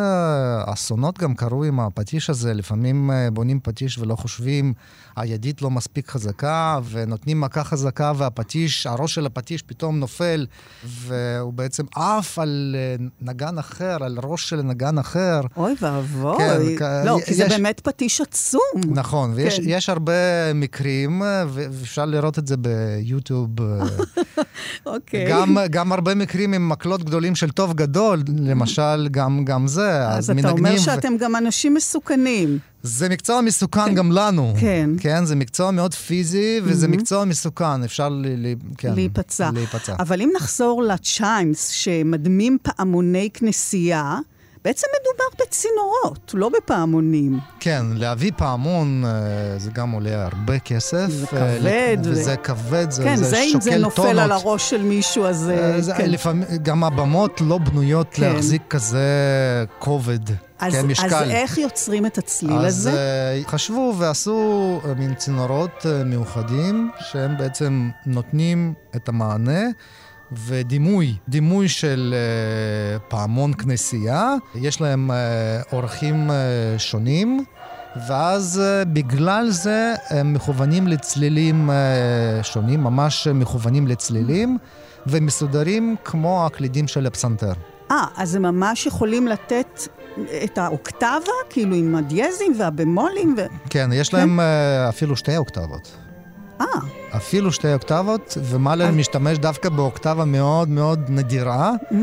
[0.65, 2.53] אסונות גם קרו עם הפטיש הזה.
[2.53, 4.73] לפעמים uh, בונים פטיש ולא חושבים,
[5.15, 10.45] הידית לא מספיק חזקה, ונותנים מכה חזקה, והפטיש, הראש של הפטיש פתאום נופל,
[10.83, 15.41] והוא בעצם עף על uh, נגן אחר, על ראש של נגן אחר.
[15.57, 16.77] אוי ואבוי.
[16.79, 17.37] כן, לא, כי יש...
[17.37, 18.81] זה באמת פטיש עצום.
[18.87, 19.91] נכון, ויש כן.
[19.91, 23.49] הרבה מקרים, ואפשר לראות את זה ביוטיוב.
[24.85, 25.29] אוקיי.
[25.29, 30.07] גם, גם הרבה מקרים עם מקלות גדולים של טוב גדול, למשל, גם, גם זה.
[30.07, 31.17] אז, אז אתה אומר שאתם.
[31.19, 32.59] גם אנשים מסוכנים.
[32.83, 33.95] זה מקצוע מסוכן כן.
[33.95, 34.53] גם לנו.
[34.59, 34.89] כן.
[34.99, 36.89] כן, זה מקצוע מאוד פיזי, וזה mm-hmm.
[36.89, 39.49] מקצוע מסוכן, אפשר ל, ל, כן, להיפצע.
[39.53, 39.95] להיפצע.
[39.99, 44.17] אבל אם נחזור לצ'יימס, שמדמים פעמוני כנסייה,
[44.65, 47.39] בעצם מדובר בצינורות, לא בפעמונים.
[47.59, 51.07] כן, להביא פעמון אה, זה גם עולה הרבה כסף.
[51.09, 51.97] זה אה, כבד.
[52.03, 53.63] וזה כבד, זה, כן, זה, זה שוקל טונות.
[53.63, 54.17] כן, זה אם זה נופל טונות.
[54.17, 55.49] על הראש של מישהו, אז...
[55.49, 56.09] אה, זה, כן.
[56.09, 58.23] לפעמים, גם הבמות לא בנויות כן.
[58.23, 59.05] להחזיק כזה
[59.79, 60.19] כובד.
[60.59, 61.05] אז, כן, משקל.
[61.05, 62.91] אז איך יוצרים את הצליל אז הזה?
[62.91, 69.61] אז חשבו ועשו מין צינורות מיוחדים, שהם בעצם נותנים את המענה.
[70.31, 74.33] ודימוי, דימוי של uh, פעמון כנסייה.
[74.55, 75.13] יש להם uh,
[75.73, 76.33] אורחים uh,
[76.79, 77.45] שונים,
[78.07, 84.57] ואז uh, בגלל זה הם מכוונים לצלילים uh, שונים, ממש מכוונים לצלילים,
[85.07, 87.53] ומסודרים כמו הקלידים של הפסנתר.
[87.91, 89.81] אה, אז הם ממש יכולים לתת
[90.43, 93.41] את האוקטבה, כאילו עם הדיאזים והבמולים ו...
[93.69, 94.17] כן, יש כן?
[94.17, 94.43] להם uh,
[94.89, 95.91] אפילו שתי אוקטבות.
[96.61, 96.79] אה.
[97.15, 98.95] אפילו שתי אוקטבות, ומאלר אז...
[98.95, 101.71] משתמש דווקא באוקטבה מאוד מאוד נדירה.
[101.91, 101.95] Mm,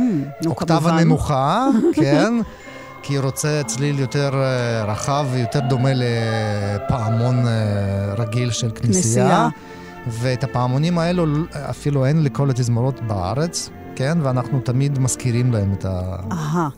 [0.47, 0.99] אוקטבה כמובן.
[0.99, 1.67] נמוכה,
[1.97, 2.35] כן.
[3.03, 7.45] כי הוא רוצה צליל יותר uh, רחב ויותר דומה לפעמון
[8.19, 8.93] רגיל של כנסייה.
[8.93, 9.49] כנסייה.
[10.07, 11.25] ואת הפעמונים האלו
[11.71, 14.19] אפילו אין לכל התזמורות בארץ, כן?
[14.23, 16.17] ואנחנו תמיד מזכירים להם את ה...
[16.33, 16.69] אהה.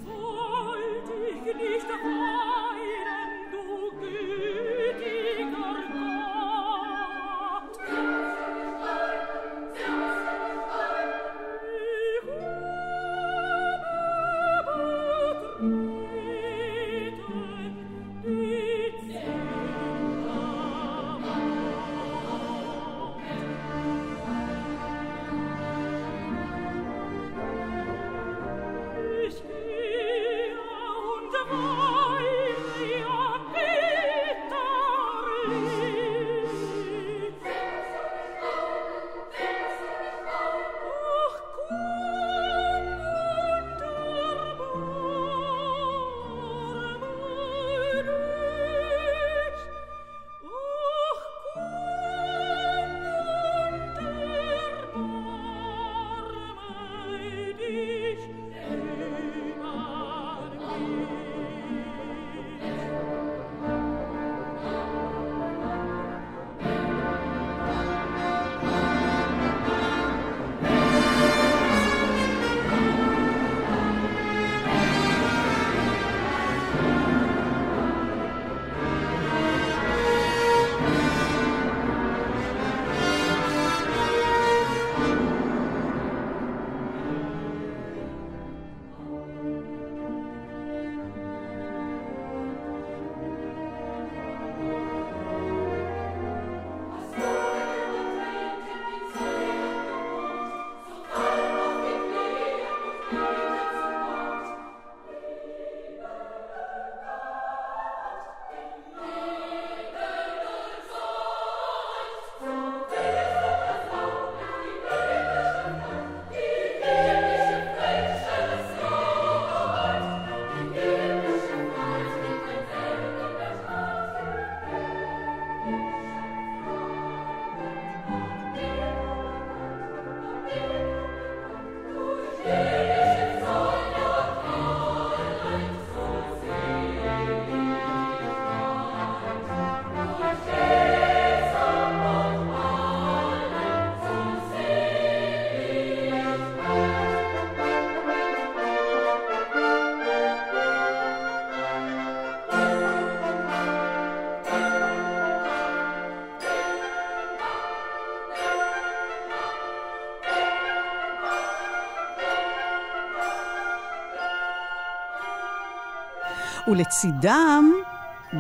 [166.71, 167.73] ולצידם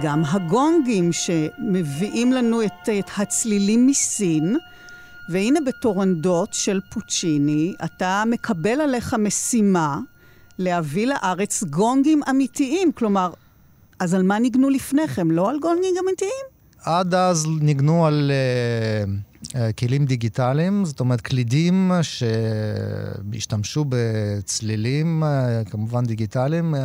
[0.02, 4.56] גם הגונגים שמביאים לנו את, את הצלילים מסין.
[5.30, 9.98] והנה בטורנדות של פוצ'יני, אתה מקבל עליך משימה
[10.58, 12.92] להביא לארץ גונגים אמיתיים.
[12.92, 13.32] כלומר,
[14.00, 15.30] אז על מה ניגנו לפניכם?
[15.30, 16.44] לא על גונגים אמיתיים?
[16.84, 18.30] עד אז ניגנו על
[19.42, 26.74] uh, uh, כלים דיגיטליים, זאת אומרת קלידים שהשתמשו בצלילים, uh, כמובן דיגיטליים.
[26.74, 26.78] Uh,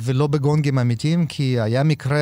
[0.00, 2.18] ולא בגונגים אמיתיים, כי היה מקרה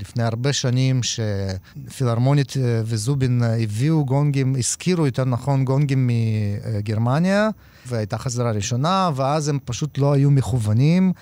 [0.00, 7.48] לפני הרבה שנים שפילהרמונית אה, וזובין אה, הביאו גונגים, הזכירו יותר נכון גונגים מגרמניה,
[7.86, 11.12] והייתה חזרה ראשונה, ואז הם פשוט לא היו מכוונים.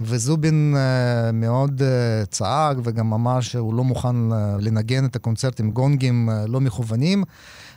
[0.00, 1.82] וזובין uh, מאוד
[2.30, 4.16] צעק וגם אמר שהוא לא מוכן
[4.60, 7.24] לנגן את הקונצרט עם גונגים לא מכוונים.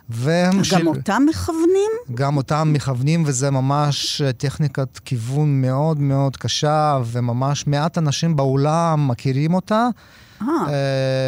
[0.10, 0.88] והם גם של...
[0.88, 1.92] אותם מכוונים?
[2.14, 9.54] גם אותם מכוונים, וזה ממש טכניקת כיוון מאוד מאוד קשה, וממש מעט אנשים באולם מכירים
[9.54, 9.88] אותה.
[10.42, 10.48] אה.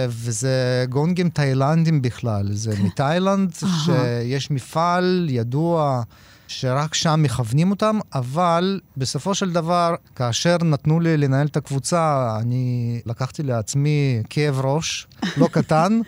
[0.08, 2.84] וזה גונגים תאילנדים בכלל, זה כן.
[2.84, 3.54] מתאילנד,
[3.86, 6.04] שיש מפעל ידוע
[6.48, 13.00] שרק שם מכוונים אותם, אבל בסופו של דבר, כאשר נתנו לי לנהל את הקבוצה, אני
[13.06, 16.00] לקחתי לעצמי כאב ראש, לא קטן.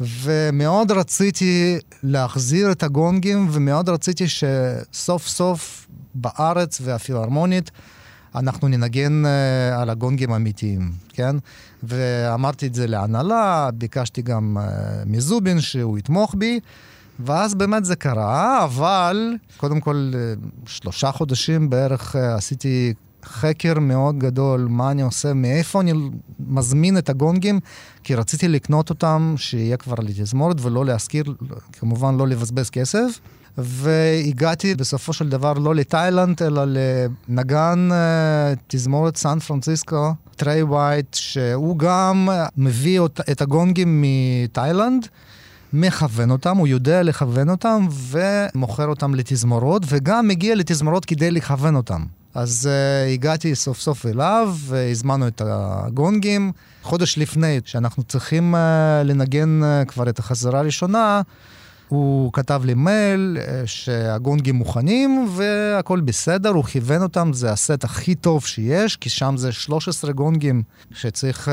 [0.00, 7.70] ומאוד רציתי להחזיר את הגונגים, ומאוד רציתי שסוף סוף בארץ והפילהרמונית
[8.34, 11.36] אנחנו ננגן uh, על הגונגים האמיתיים, כן?
[11.82, 14.62] ואמרתי את זה להנהלה, ביקשתי גם uh,
[15.06, 16.60] מזובין שהוא יתמוך בי,
[17.20, 24.18] ואז באמת זה קרה, אבל קודם כל uh, שלושה חודשים בערך uh, עשיתי חקר מאוד
[24.18, 25.92] גדול, מה אני עושה, מאיפה אני
[26.40, 27.60] מזמין את הגונגים,
[28.04, 31.24] כי רציתי לקנות אותם, שיהיה כבר לתזמורת ולא להשכיר,
[31.72, 33.20] כמובן לא לבזבז כסף.
[33.58, 41.78] והגעתי בסופו של דבר לא לתאילנד, אלא לנגן uh, תזמורת סן פרנסיסקו, טריי וייט, שהוא
[41.78, 45.08] גם מביא את הגונגים מתאילנד.
[45.72, 52.04] מכוון אותם, הוא יודע לכוון אותם ומוכר אותם לתזמורות, וגם מגיע לתזמורות כדי לכוון אותם.
[52.34, 56.52] אז uh, הגעתי סוף סוף אליו, והזמנו את הגונגים.
[56.82, 58.58] חודש לפני, שאנחנו צריכים uh,
[59.04, 61.22] לנגן uh, כבר את החזרה הראשונה,
[61.88, 68.14] הוא כתב לי מייל uh, שהגונגים מוכנים והכל בסדר, הוא כיוון אותם, זה הסט הכי
[68.14, 70.62] טוב שיש, כי שם זה 13 גונגים
[70.94, 71.50] שצריך uh,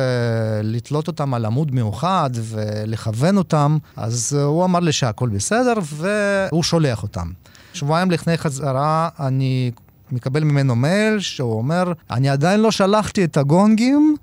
[0.63, 6.63] לתלות אותם על עמוד מיוחד ולכוון אותם, אז uh, הוא אמר לי שהכל בסדר והוא
[6.63, 7.27] שולח אותם.
[7.73, 9.71] שבועיים לפני חזרה אני
[10.11, 14.15] מקבל ממנו מייל שהוא אומר, אני עדיין לא שלחתי את הגונגים.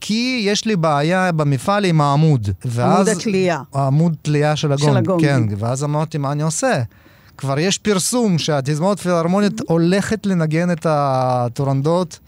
[0.00, 2.48] כי יש לי בעיה במפעל עם העמוד.
[2.80, 3.60] עמוד התלייה.
[3.74, 4.90] עמוד תלייה של הגונג.
[4.90, 5.20] של הגונג.
[5.24, 6.82] כן, ואז אמרתי, מה אני עושה?
[7.38, 12.18] כבר יש פרסום שהתזמורת פילהרמונית הולכת לנגן את הטורנדות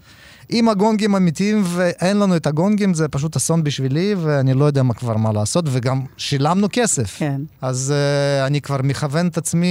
[0.49, 4.93] עם הגונגים אמיתיים, ואין לנו את הגונגים, זה פשוט אסון בשבילי, ואני לא יודע מה
[4.93, 7.15] כבר מה לעשות, וגם שילמנו כסף.
[7.17, 7.41] כן.
[7.61, 9.67] אז uh, אני כבר מכוון את עצמי,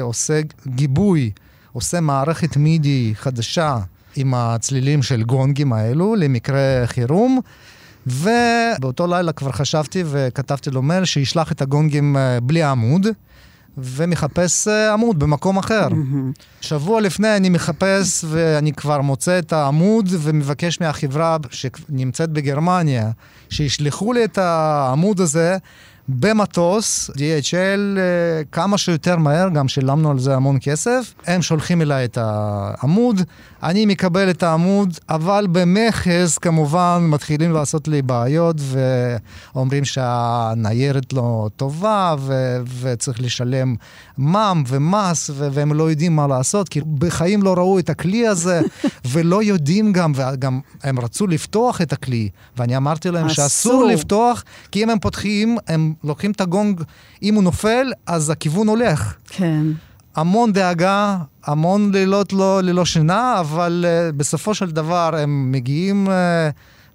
[0.00, 1.30] עושה גיבוי.
[1.72, 3.78] עושה מערכת מידי חדשה
[4.16, 7.40] עם הצלילים של גונגים האלו למקרה חירום.
[8.06, 13.06] ובאותו לילה כבר חשבתי וכתבתי לו מייל שישלח את הגונגים אה, בלי עמוד,
[13.78, 15.88] ומחפש אה, עמוד במקום אחר.
[15.88, 16.42] Mm-hmm.
[16.60, 23.10] שבוע לפני אני מחפש ואני כבר מוצא את העמוד ומבקש מהחברה שנמצאת בגרמניה,
[23.50, 25.56] שישלחו לי את העמוד הזה
[26.18, 31.14] במטוס, DHL, אה, כמה שיותר מהר, גם שילמנו על זה המון כסף.
[31.26, 33.20] הם שולחים אליי את העמוד,
[33.62, 38.56] אני מקבל את העמוד, אבל במכס כמובן מתחילים לעשות לי בעיות
[39.54, 43.74] ואומרים שהניירת לא טובה ו- וצריך לשלם
[44.18, 48.60] מע"מ ומס ו- והם לא יודעים מה לעשות, כי בחיים לא ראו את הכלי הזה
[49.12, 53.34] ולא יודעים גם, וגם הם רצו לפתוח את הכלי, ואני אמרתי להם אסור.
[53.34, 56.82] שאסור לפתוח, כי אם הם פותחים, הם לוקחים את הגונג,
[57.22, 59.14] אם הוא נופל, אז הכיוון הולך.
[59.28, 59.62] כן.
[60.16, 66.10] המון דאגה, המון לילות לא, ללא שינה, אבל uh, בסופו של דבר הם מגיעים uh,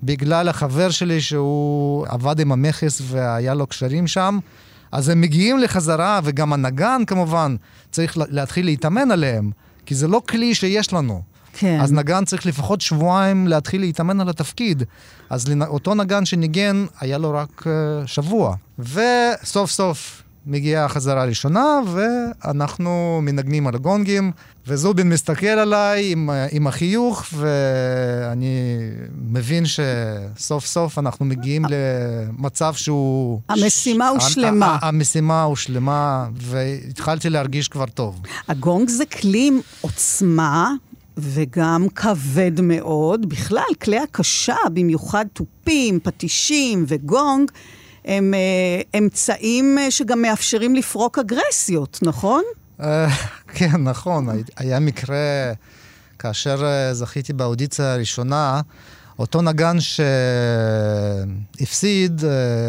[0.04, 4.40] בגלל החבר שלי שהוא עבד עם המכס והיה לו קשרים שם.
[4.92, 7.56] אז הם מגיעים לחזרה, וגם הנגן כמובן
[7.92, 9.52] צריך להתחיל להתאמן עליהם,
[9.86, 11.22] כי זה לא כלי שיש לנו.
[11.54, 11.80] כן.
[11.82, 14.84] אז נגן צריך לפחות שבועיים להתחיל להתאמן על התפקיד.
[15.30, 18.56] אז אותו נגן שניגן, היה לו רק uh, שבוע.
[18.80, 24.32] וסוף סוף מגיעה החזרה הראשונה, ואנחנו מנגנים על הגונגים,
[24.68, 28.78] וזובין מסתכל עליי עם, עם החיוך, ואני
[29.32, 33.42] מבין שסוף סוף אנחנו מגיעים למצב שהוא...
[33.50, 34.78] המשימה הושלמה.
[34.82, 38.22] המשימה הושלמה, והתחלתי להרגיש כבר טוב.
[38.48, 40.72] הגונג זה כלי עם עוצמה
[41.18, 43.30] וגם כבד מאוד.
[43.30, 47.52] בכלל, כלי הקשה, במיוחד תופים, פטישים וגונג,
[48.06, 52.44] הם אה, אמצעים אה, שגם מאפשרים לפרוק אגרסיות, נכון?
[52.82, 53.08] אה,
[53.56, 54.28] כן, נכון.
[54.58, 55.52] היה מקרה,
[56.20, 58.62] כאשר זכיתי באודיציה הראשונה,
[59.20, 59.78] אותו נגן
[61.60, 62.24] שהפסיד,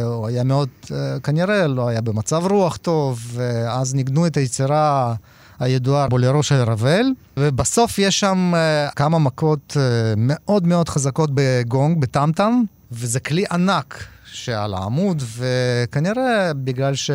[0.05, 5.15] הוא היה מאוד, אה, כנראה לא היה במצב רוח טוב, ואז ניגנו את היצירה
[5.59, 7.07] הידועה בולרו של רבל,
[7.37, 8.53] ובסוף יש שם
[8.97, 9.77] כמה מכות
[10.17, 12.63] מאוד מאוד חזקות בגונג, בטמטם,
[12.93, 14.16] וזה כלי ענק.
[14.37, 17.11] שעל העמוד, וכנראה בגלל ש...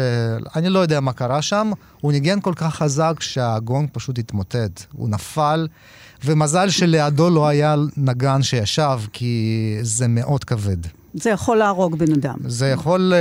[0.56, 4.84] אני לא יודע מה קרה שם, הוא ניגן כל כך חזק שהגונג פשוט התמוטט.
[4.94, 5.68] הוא נפל,
[6.26, 10.78] ומזל שלידו לא היה נגן שישב, כי זה מאוד כבד.
[11.14, 12.36] זה יכול להרוג בן אדם.
[12.46, 13.14] זה יכול,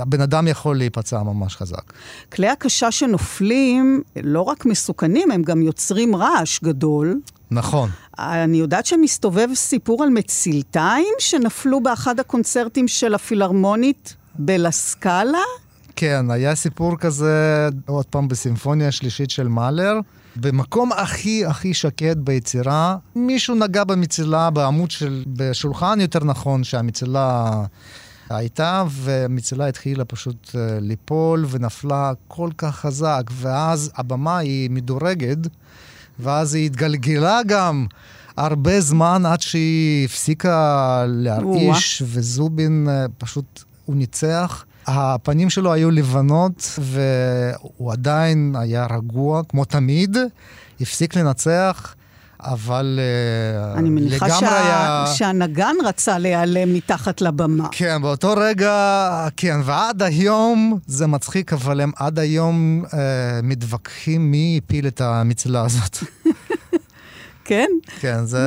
[0.00, 1.92] הבן אדם יכול להיפצע ממש חזק.
[2.32, 7.20] כלי הקשה שנופלים לא רק מסוכנים, הם גם יוצרים רעש גדול.
[7.50, 7.90] נכון.
[8.20, 15.38] אני יודעת שמסתובב סיפור על מצילתיים שנפלו באחד הקונצרטים של הפילהרמונית בלסקאלה.
[15.96, 19.94] כן, היה סיפור כזה, עוד פעם, בסימפוניה השלישית של מאלר.
[20.36, 27.50] במקום הכי הכי שקט ביצירה, מישהו נגע במצילה, בעמוד של, בשולחן יותר נכון, שהמצילה
[28.30, 35.38] הייתה, והמצילה התחילה פשוט אה, ליפול ונפלה כל כך חזק, ואז הבמה היא מדורגת,
[36.20, 37.86] ואז היא התגלגלה גם.
[38.36, 44.64] הרבה זמן עד שהיא הפסיקה להרעיש, וזובין אה, פשוט, הוא ניצח.
[44.86, 50.16] הפנים שלו היו לבנות, והוא עדיין היה רגוע, כמו תמיד,
[50.80, 51.94] הפסיק לנצח.
[52.42, 54.62] אבל אה, אני מניחה לגמרי שה...
[54.62, 55.04] היה...
[55.14, 57.68] שהנגן רצה להיעלם מתחת לבמה.
[57.72, 62.98] כן, באותו רגע, כן, ועד היום, זה מצחיק, אבל הם עד היום אה,
[63.42, 65.96] מתווכחים מי הפיל את המצלה הזאת.
[67.44, 67.68] כן?
[68.00, 68.38] כן, זה,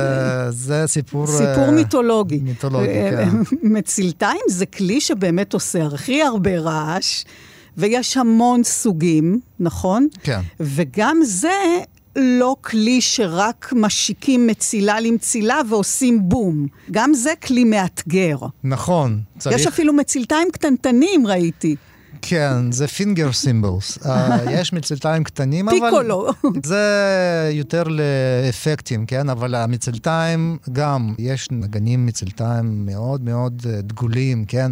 [0.50, 1.26] זה סיפור...
[1.26, 2.38] סיפור uh, מיתולוגי.
[2.38, 3.28] מיתולוגי, כן.
[3.76, 7.24] מצילתיים זה כלי שבאמת עושה הכי הרבה רעש,
[7.76, 10.08] ויש המון סוגים, נכון?
[10.22, 10.40] כן.
[10.60, 11.78] וגם זה
[12.16, 16.66] לא כלי שרק משיקים מצילה למצילה ועושים בום.
[16.90, 18.36] גם זה כלי מאתגר.
[18.64, 19.56] נכון, צריך...
[19.56, 21.76] יש אפילו מצילתיים קטנטנים, ראיתי.
[22.22, 23.98] כן, זה פינגר סימבולס.
[23.98, 24.08] uh,
[24.50, 25.78] יש מצלתיים קטנים, אבל...
[25.80, 26.30] פיקולו.
[26.64, 29.28] זה יותר לאפקטים, כן?
[29.28, 34.70] אבל המצלתיים גם, יש נגנים מצלתיים מאוד מאוד אה, דגולים, כן?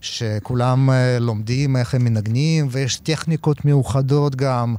[0.00, 4.74] שכולם uh, לומדים איך הם מנגנים, ויש טכניקות מיוחדות גם.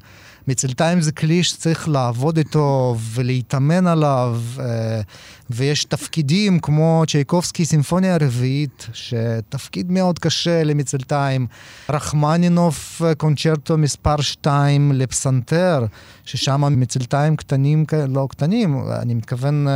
[0.48, 5.02] מצלתיים זה כלי שצריך לעבוד איתו ולהתאמן עליו, אה,
[5.50, 11.48] ויש תפקידים כמו צ'ייקובסקי סימפוניה הרביעית, שתפקיד מאוד קשה למצלתיים.
[11.89, 15.86] רחמנינוף קונצ'רטו מספר 2 לפסנתר,
[16.26, 19.68] ששם מצלתיים קטנים, לא קטנים, אני מתכוון...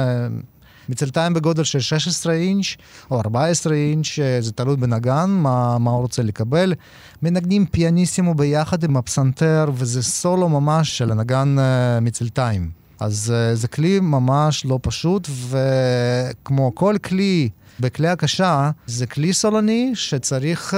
[0.87, 2.75] אה, מצלתיים בגודל של 16 אינץ'
[3.11, 6.73] או 14 אינץ', אה, זה תלוי בנגן, מה, מה הוא רוצה לקבל.
[7.21, 12.69] מנגנים פיאניסימו ביחד עם הפסנתר, וזה סולו ממש של הנגן uh, מצלתיים.
[12.99, 17.49] אז uh, זה כלי ממש לא פשוט, וכמו כל כלי
[17.79, 20.77] בכלי הקשה, זה כלי סולני שצריך uh,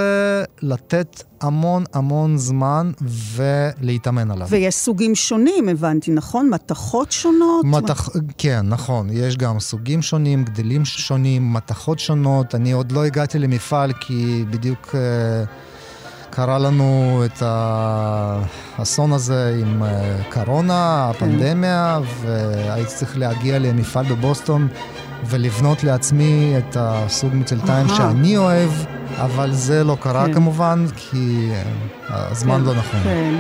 [0.62, 2.92] לתת המון המון זמן
[3.36, 4.48] ולהתאמן עליו.
[4.50, 6.50] ויש סוגים שונים, הבנתי, נכון?
[6.50, 7.66] מתכות שונות?
[7.66, 8.10] מתח...
[8.38, 9.10] כן, נכון.
[9.12, 12.56] יש גם סוגים שונים, גדלים שונים, מתכות שונות.
[12.56, 14.88] אני עוד לא הגעתי למפעל כי בדיוק...
[14.88, 15.70] Uh,
[16.32, 17.44] קרה לנו את
[18.78, 24.68] האסון הזה עם אה, קורונה, הפנדמיה, והייתי צריך להגיע למפעל בבוסטון
[25.26, 28.70] ולבנות לעצמי את הסוג מצלתיים שאני אוהב,
[29.18, 30.34] אבל זה לא קרה כן.
[30.34, 33.00] כמובן, כי אה, הזמן כן, לא נכון.
[33.04, 33.36] כן.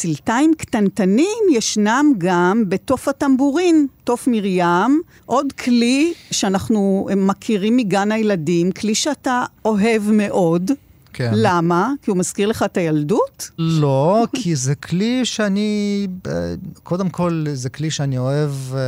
[0.00, 8.94] מצלתיים קטנטנים ישנם גם בתוף הטמבורין, תוף מרים, עוד כלי שאנחנו מכירים מגן הילדים, כלי
[8.94, 10.70] שאתה אוהב מאוד.
[11.12, 11.30] כן.
[11.34, 11.92] למה?
[12.02, 13.50] כי הוא מזכיר לך את הילדות?
[13.58, 18.78] לא, כי זה כלי שאני, אה, קודם כל, זה כלי שאני אוהב אה,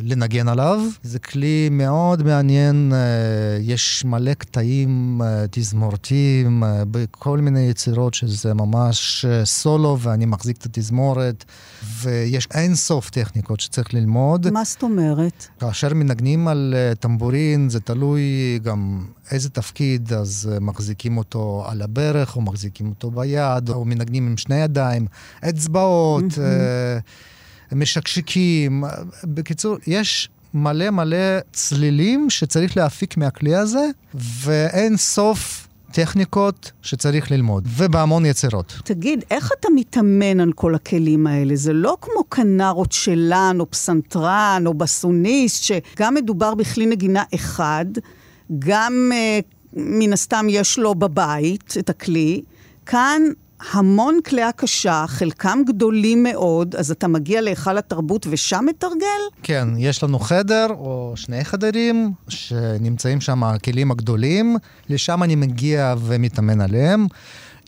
[0.00, 0.80] לנגן עליו.
[1.02, 2.98] זה כלי מאוד מעניין, אה,
[3.60, 5.20] יש מלא קטעים
[5.50, 11.44] תזמורתיים בכל מיני יצירות שזה ממש סולו, ואני מחזיק את התזמורת,
[12.02, 14.50] ויש אין סוף טכניקות שצריך ללמוד.
[14.50, 15.46] מה זאת אומרת?
[15.60, 22.40] כאשר מנגנים על טמבורין, זה תלוי גם איזה תפקיד, אז מחזיקים אותו על הברך, או
[22.40, 25.06] מחזיקים אותו ביד, או מנגנים עם שני ידיים,
[25.48, 27.37] אצבעות, mm-hmm.
[27.72, 28.84] משקשקים.
[29.24, 38.26] בקיצור, יש מלא מלא צלילים שצריך להפיק מהכלי הזה, ואין סוף טכניקות שצריך ללמוד, ובהמון
[38.26, 38.78] יצירות.
[38.84, 41.56] תגיד, איך אתה מתאמן על כל הכלים האלה?
[41.56, 47.86] זה לא כמו כנר או צ'לן, או פסנתרן, או בסוניסט, שגם מדובר בכלי נגינה אחד,
[48.58, 52.42] גם uh, מן הסתם יש לו בבית את הכלי.
[52.86, 53.22] כאן
[53.72, 59.20] המון כלי הקשה, חלקם גדולים מאוד, אז אתה מגיע להיכל התרבות ושם מתרגל?
[59.42, 64.56] כן, יש לנו חדר או שני חדרים שנמצאים שם הכלים הגדולים,
[64.88, 67.06] לשם אני מגיע ומתאמן עליהם.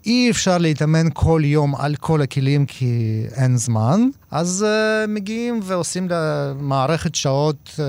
[0.07, 6.09] אי אפשר להתאמן כל יום על כל הכלים כי אין זמן, אז uh, מגיעים ועושים
[6.61, 7.81] מערכת שעות uh,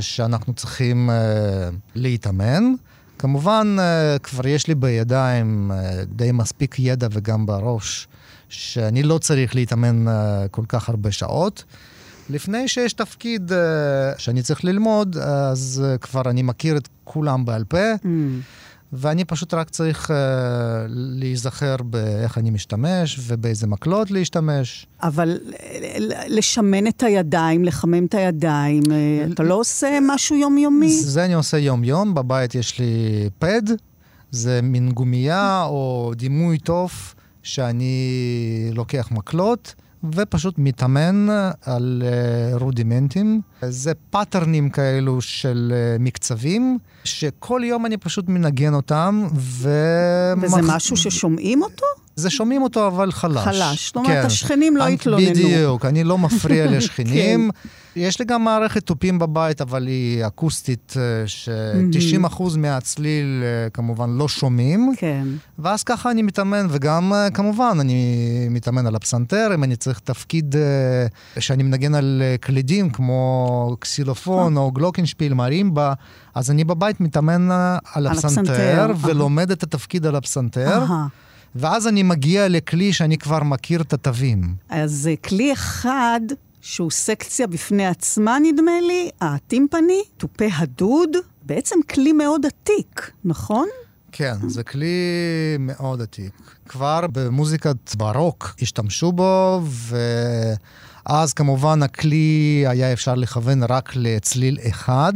[0.00, 2.74] שאנחנו צריכים uh, להתאמן.
[3.20, 8.08] כמובן, uh, כבר יש לי בידיים uh, די מספיק ידע וגם בראש,
[8.48, 10.10] שאני לא צריך להתאמן uh,
[10.50, 11.64] כל כך הרבה שעות.
[12.30, 13.52] לפני שיש תפקיד
[14.18, 17.92] שאני צריך ללמוד, אז כבר אני מכיר את כולם בעל פה.
[17.94, 18.06] Mm.
[18.92, 20.14] ואני פשוט רק צריך uh,
[20.88, 24.86] להיזכר באיך אני משתמש ובאיזה מקלות להשתמש.
[25.02, 25.38] אבל
[26.28, 30.90] לשמן את הידיים, לחמם את הידיים, אה, אתה לא עושה משהו יומיומי?
[30.90, 33.62] זה אני עושה יום-יום, בבית יש לי פד,
[34.30, 39.74] זה מין גומייה או דימוי תוף שאני לוקח מקלות.
[40.14, 41.26] ופשוט מתאמן
[41.62, 43.40] על uh, רודימנטים.
[43.62, 49.70] זה פאטרנים כאלו של uh, מקצבים, שכל יום אני פשוט מנגן אותם, ו...
[50.40, 50.76] וזה מח...
[50.76, 51.86] משהו ששומעים אותו?
[52.20, 53.44] זה שומעים אותו, אבל חלש.
[53.44, 53.86] חלש.
[53.86, 54.26] זאת אומרת, כן.
[54.26, 55.30] השכנים לא יתלוננו.
[55.30, 57.50] בדיוק, אני לא מפריע לשכנים.
[57.54, 57.68] כן.
[57.96, 64.28] יש לי גם מערכת תופים בבית, אבל היא אקוסטית, אה, ש-90% מהצליל אה, כמובן לא
[64.28, 64.92] שומעים.
[64.96, 65.26] כן.
[65.58, 70.54] ואז ככה אני מתאמן, וגם אה, כמובן אני מתאמן על הפסנתר, אם אני צריך תפקיד
[71.38, 75.92] שאני מנגן על קלידים, כמו קסילופון או גלוקנשפיל, מרימבה,
[76.34, 77.48] אז אני בבית מתאמן
[77.94, 80.84] על הפסנתר, ולומד את התפקיד על הפסנתר.
[81.54, 84.54] ואז אני מגיע לכלי שאני כבר מכיר את התווים.
[84.68, 86.20] אז כלי אחד
[86.60, 93.68] שהוא סקציה בפני עצמה, נדמה לי, הטימפני, תופי הדוד, בעצם כלי מאוד עתיק, נכון?
[94.12, 94.96] כן, זה כלי
[95.58, 96.32] מאוד עתיק.
[96.68, 99.62] כבר במוזיקת ברוק השתמשו בו,
[101.06, 105.12] ואז כמובן הכלי היה אפשר לכוון רק לצליל אחד,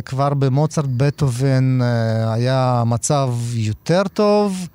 [0.00, 4.68] וכבר במוצרט בטהובן אה, היה מצב יותר טוב.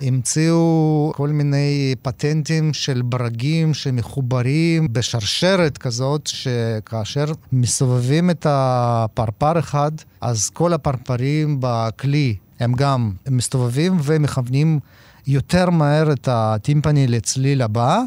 [0.00, 10.50] המציאו כל מיני פטנטים של ברגים שמחוברים בשרשרת כזאת, שכאשר מסובבים את הפרפר אחד, אז
[10.50, 14.78] כל הפרפרים בכלי הם גם מסתובבים ומכוונים
[15.26, 18.00] יותר מהר את הטימפני לצליל הבא.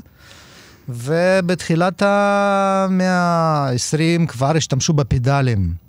[0.89, 5.86] ובתחילת המאה ה-20 כבר השתמשו בפדלים.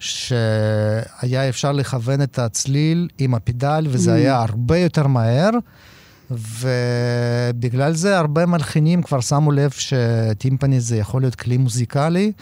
[0.00, 4.16] שהיה אפשר לכוון את הצליל עם הפדל, וזה mm.
[4.16, 5.50] היה הרבה יותר מהר.
[6.30, 12.32] ובגלל זה הרבה מלחינים כבר שמו לב שטימפני זה יכול להיות כלי מוזיקלי,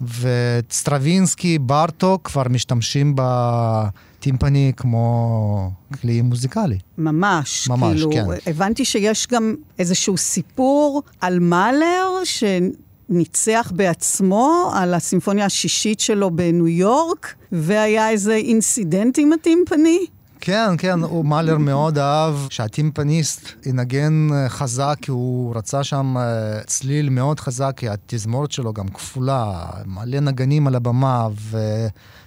[0.00, 6.78] וסטרווינסקי, בארטוק כבר משתמשים בטימפני כמו כלי מוזיקלי.
[6.98, 8.50] ממש, ממש, כאילו, כן.
[8.50, 12.44] הבנתי שיש גם איזשהו סיפור על מאלר, ש...
[13.12, 20.06] ניצח בעצמו על הסימפוניה השישית שלו בניו יורק, והיה איזה אינסידנט עם הטימפני.
[20.44, 26.60] כן, כן, הוא מאלר מאוד אהב שהטימפניסט ינגן אה, חזק, כי הוא רצה שם אה,
[26.66, 31.28] צליל מאוד חזק, כי התזמורת שלו גם כפולה, מלא נגנים על הבמה,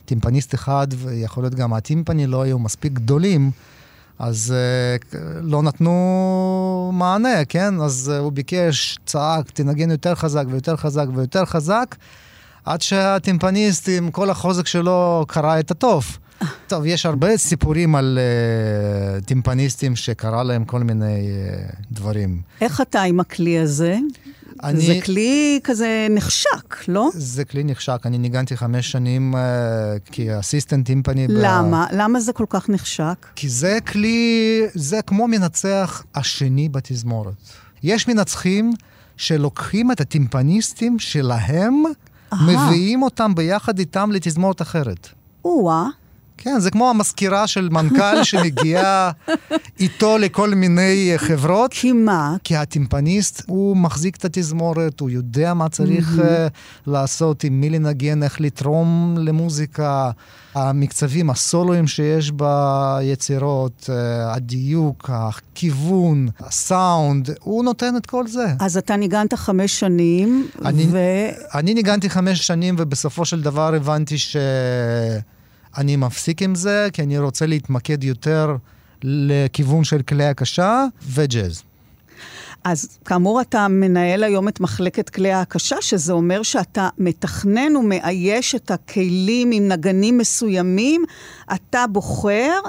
[0.03, 3.51] וטימפניסט אחד, ויכול להיות גם הטימפני לא היו מספיק גדולים.
[4.20, 4.53] אז
[5.11, 7.82] uh, לא נתנו מענה, כן?
[7.82, 11.95] אז uh, הוא ביקש, צעק, תנגן יותר חזק ויותר חזק ויותר חזק,
[12.66, 16.20] עד שהטימפניסט עם כל החוזק שלו קרא את התוף.
[16.68, 18.20] טוב, יש הרבה סיפורים על
[19.22, 22.41] uh, טימפניסטים שקרה להם כל מיני uh, דברים.
[22.61, 23.97] איך אתה עם הכלי הזה?
[24.63, 24.85] אני...
[24.85, 27.09] זה כלי כזה נחשק, לא?
[27.13, 27.99] זה כלי נחשק.
[28.05, 29.37] אני ניגנתי חמש שנים uh,
[30.11, 31.25] כאסיסטנט טימפני.
[31.29, 31.87] למה?
[31.91, 31.95] ב...
[31.95, 33.25] למה זה כל כך נחשק?
[33.35, 37.33] כי זה כלי, זה כמו מנצח השני בתזמורת.
[37.83, 38.73] יש מנצחים
[39.17, 41.83] שלוקחים את הטימפניסטים שלהם,
[42.33, 42.35] Aha.
[42.35, 45.09] מביאים אותם ביחד איתם לתזמורת אחרת.
[45.45, 45.87] או-אה.
[46.38, 49.11] כן, זה כמו המזכירה של מנכ"ל שמגיעה
[49.79, 51.71] איתו לכל מיני חברות.
[51.73, 52.36] כי מה?
[52.43, 56.21] כי הטימפניסט, הוא מחזיק את התזמורת, הוא יודע מה צריך uh,
[56.88, 60.11] לעשות, עם מי לנגן, איך לתרום למוזיקה.
[60.55, 63.91] המקצבים, הסולואים שיש ביצירות, uh,
[64.36, 68.45] הדיוק, הכיוון, הסאונד, הוא נותן את כל זה.
[68.59, 70.97] אז אתה ניגנת חמש שנים, אני, ו...
[71.53, 74.38] אני ניגנתי חמש שנים, ובסופו של דבר הבנתי ש...
[75.78, 78.55] אני מפסיק עם זה, כי אני רוצה להתמקד יותר
[79.03, 81.63] לכיוון של כלי הקשה וג'אז.
[82.63, 88.71] אז כאמור, אתה מנהל היום את מחלקת כלי ההקשה, שזה אומר שאתה מתכנן ומאייש את
[88.71, 91.03] הכלים עם נגנים מסוימים.
[91.53, 92.59] אתה בוחר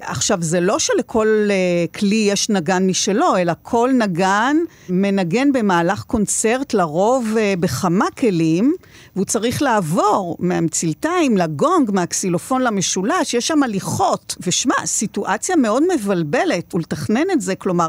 [0.00, 4.56] עכשיו, זה לא שלכל uh, כלי יש נגן משלו, אלא כל נגן
[4.88, 8.74] מנגן במהלך קונצרט, לרוב uh, בכמה כלים,
[9.16, 14.36] והוא צריך לעבור מהמצלתיים לגונג, מהקסילופון למשולש, יש שם הליכות.
[14.46, 17.88] ושמע, סיטואציה מאוד מבלבלת, ולתכנן את זה, כלומר,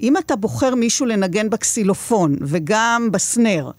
[0.00, 3.70] אם אתה בוחר מישהו לנגן בקסילופון וגם בסנר,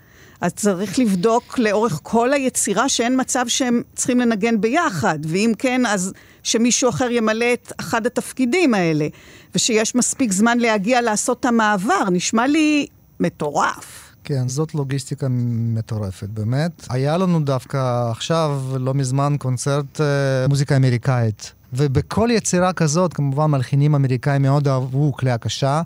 [0.42, 6.14] אז צריך לבדוק לאורך כל היצירה שאין מצב שהם צריכים לנגן ביחד, ואם כן, אז
[6.50, 9.08] שמישהו אחר ימלא את אחד התפקידים האלה,
[9.56, 12.10] ושיש מספיק זמן להגיע לעשות את המעבר.
[12.12, 12.88] נשמע לי
[13.20, 14.14] מטורף.
[14.24, 16.88] כן, זאת לוגיסטיקה מטורפת, באמת.
[16.90, 21.54] היה לנו דווקא עכשיו, לא מזמן, קונצרט אה, מוזיקה אמריקאית.
[21.74, 25.82] ובכל יצירה כזאת, כמובן מלחינים אמריקאים מאוד אהבו כלי הקשה.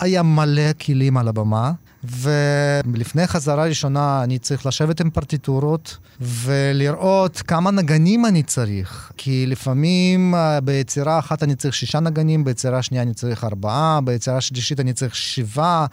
[0.00, 1.72] היה מלא כלים על הבמה.
[2.04, 9.12] ולפני חזרה ראשונה אני צריך לשבת עם פרטיטורות ולראות כמה נגנים אני צריך.
[9.16, 14.40] כי לפעמים אה, ביצירה אחת אני צריך שישה נגנים, ביצירה שנייה אני צריך ארבעה, ביצירה
[14.40, 15.86] שלישית אני צריך שבעה.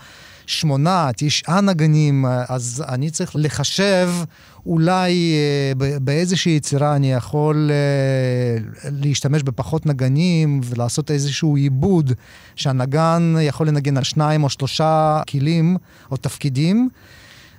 [0.46, 4.10] שמונה, תשעה נגנים, אז אני צריך לחשב
[4.70, 12.12] אולי אה, באיזושהי יצירה אני יכול אה, להשתמש בפחות נגנים ולעשות איזשהו עיבוד
[12.56, 15.78] שהנגן יכול לנגן על שניים או שלושה כלים
[16.12, 16.90] או תפקידים,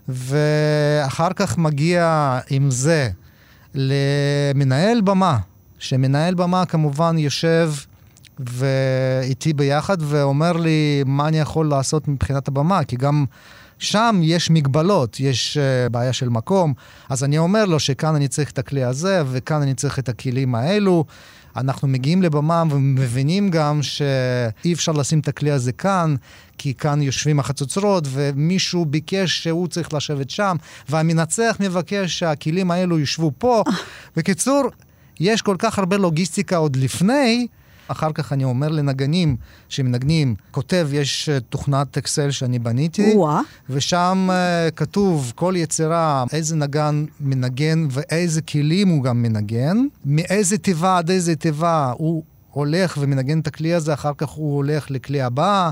[0.08, 3.10] ואחר כך מגיע עם זה
[3.74, 5.38] למנהל במה,
[5.78, 7.72] שמנהל במה כמובן יושב
[8.38, 13.24] ואיתי ביחד ואומר לי מה אני יכול לעשות מבחינת הבמה, כי גם
[13.80, 16.74] שם יש מגבלות, יש uh, בעיה של מקום.
[17.08, 20.54] אז אני אומר לו שכאן אני צריך את הכלי הזה וכאן אני צריך את הכלים
[20.54, 21.04] האלו.
[21.56, 26.14] אנחנו מגיעים לבמה ומבינים גם שאי אפשר לשים את הכלי הזה כאן,
[26.58, 30.56] כי כאן יושבים החצוצרות, ומישהו ביקש שהוא צריך לשבת שם,
[30.88, 33.64] והמנצח מבקש שהכלים האלו יושבו פה.
[34.16, 34.62] בקיצור,
[35.20, 37.46] יש כל כך הרבה לוגיסטיקה עוד לפני,
[37.90, 39.36] אחר כך אני אומר לנגנים
[39.68, 43.40] שמנגנים, כותב, יש אה, תוכנת אקסל שאני בניתי, ווא.
[43.70, 50.98] ושם uh, כתוב כל יצירה, איזה נגן מנגן ואיזה כלים הוא גם מנגן, מאיזה תיבה
[50.98, 55.70] עד איזה תיבה הוא הולך ומנגן את הכלי הזה, אחר כך הוא הולך לכלי הבא.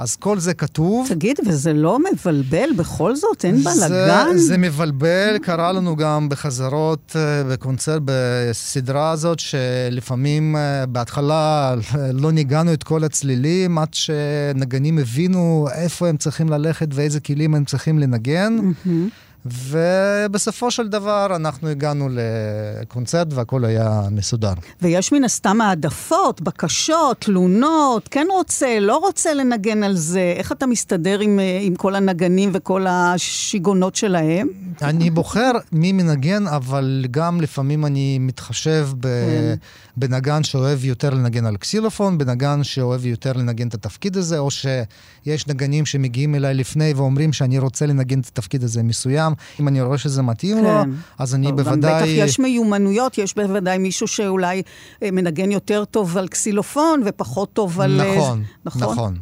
[0.00, 1.06] אז כל זה כתוב.
[1.08, 3.44] תגיד, וזה לא מבלבל בכל זאת?
[3.44, 4.36] אין בלאגן?
[4.36, 11.74] זה, זה מבלבל, קרה לנו גם בחזרות, אה, בקונצרט, בסדרה הזאת, שלפעמים אה, בהתחלה
[12.12, 17.64] לא ניגענו את כל הצלילים, עד שנגנים הבינו איפה הם צריכים ללכת ואיזה כלים הם
[17.64, 18.58] צריכים לנגן.
[18.58, 19.29] Mm-hmm.
[19.46, 24.52] ובסופו של דבר אנחנו הגענו לקונצרט והכל היה מסודר.
[24.82, 30.34] ויש מן הסתם העדפות, בקשות, תלונות, כן רוצה, לא רוצה לנגן על זה.
[30.36, 34.48] איך אתה מסתדר עם, עם כל הנגנים וכל השיגעונות שלהם?
[34.82, 39.06] אני בוחר מי מנגן, אבל גם לפעמים אני מתחשב ב...
[39.06, 39.54] כן.
[39.96, 45.46] בנגן שאוהב יותר לנגן על קסילופון, בנגן שאוהב יותר לנגן את התפקיד הזה, או שיש
[45.46, 49.29] נגנים שמגיעים אליי לפני ואומרים שאני רוצה לנגן את התפקיד הזה מסוים.
[49.60, 50.64] אם אני רואה שזה מתאים כן.
[50.64, 50.82] לו,
[51.18, 52.02] אז אני בוודאי...
[52.02, 54.62] בטח יש מיומנויות, יש בוודאי מישהו שאולי
[55.02, 58.00] אה, מנגן יותר טוב על קסילופון ופחות טוב על...
[58.02, 58.82] נכון, נכון.
[58.82, 59.14] נכון.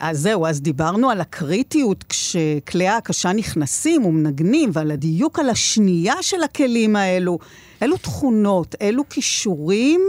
[0.00, 6.42] אז זהו, אז דיברנו על הקריטיות כשכלי ההקשה נכנסים ומנגנים, ועל הדיוק על השנייה של
[6.42, 7.38] הכלים האלו.
[7.82, 10.00] אילו תכונות, אילו כישורים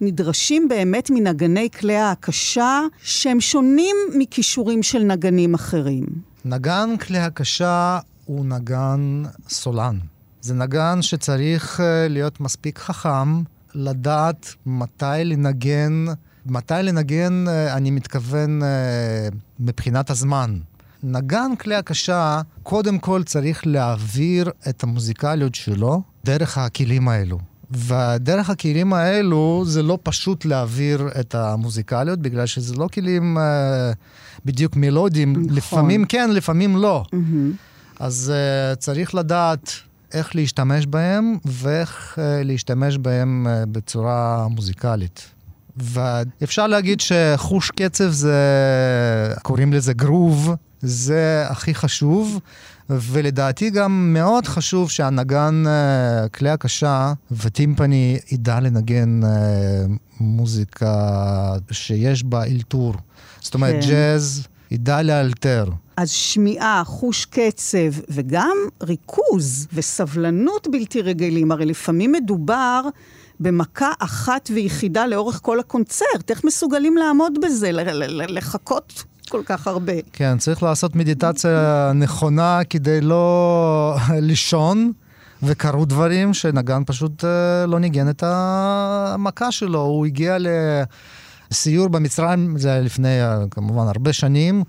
[0.00, 6.04] נדרשים באמת מנגני כלי ההקשה שהם שונים מכישורים של נגנים אחרים?
[6.44, 7.98] נגן כלי הקשה
[8.28, 9.98] הוא נגן סולן.
[10.40, 13.42] זה נגן שצריך אה, להיות מספיק חכם
[13.74, 16.04] לדעת מתי לנגן,
[16.46, 19.28] מתי לנגן, אה, אני מתכוון אה,
[19.60, 20.58] מבחינת הזמן.
[21.02, 27.38] נגן כלי הקשה, קודם כל צריך להעביר את המוזיקליות שלו דרך הכלים האלו.
[27.70, 33.92] ודרך הכלים האלו זה לא פשוט להעביר את המוזיקליות, בגלל שזה לא כלים אה,
[34.44, 35.32] בדיוק מלודיים.
[35.32, 35.56] נכון.
[35.56, 37.04] לפעמים כן, לפעמים לא.
[37.06, 37.67] Mm-hmm.
[38.00, 39.70] אז uh, צריך לדעת
[40.14, 45.30] איך להשתמש בהם ואיך uh, להשתמש בהם uh, בצורה מוזיקלית.
[45.76, 48.38] ואפשר להגיד שחוש קצב זה,
[49.42, 52.40] קוראים לזה גרוב, זה הכי חשוב,
[52.90, 55.64] ולדעתי גם מאוד חשוב שהנגן
[56.34, 59.20] כלי הקשה וטימפני ידע לנגן
[60.20, 62.94] מוזיקה שיש בה אלתור.
[63.40, 63.90] זאת אומרת, כן.
[63.90, 65.64] ג'אז ידע לאלתר.
[65.96, 71.52] אז שמיעה, חוש קצב וגם ריכוז וסבלנות בלתי רגילים.
[71.52, 72.82] הרי לפעמים מדובר
[73.40, 76.30] במכה אחת ויחידה לאורך כל הקונצרט.
[76.30, 77.70] איך מסוגלים לעמוד בזה,
[78.28, 79.92] לחכות כל כך הרבה?
[80.12, 83.96] כן, צריך לעשות מדיטציה נכונה כדי לא
[84.28, 84.92] לישון.
[85.42, 89.80] וקרו דברים שנגן פשוט אה, לא ניגן את המכה שלו.
[89.80, 90.36] הוא הגיע
[91.50, 94.64] לסיור במצרים, זה היה לפני אה, כמובן הרבה שנים,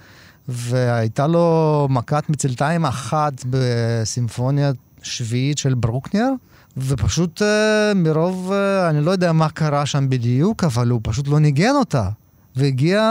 [0.47, 4.71] והייתה לו מכת מצלתיים אחת בסימפוניה
[5.03, 6.30] שביעית של ברוקנר,
[6.77, 11.39] ופשוט uh, מרוב, uh, אני לא יודע מה קרה שם בדיוק, אבל הוא פשוט לא
[11.39, 12.09] ניגן אותה.
[12.55, 13.01] והגיע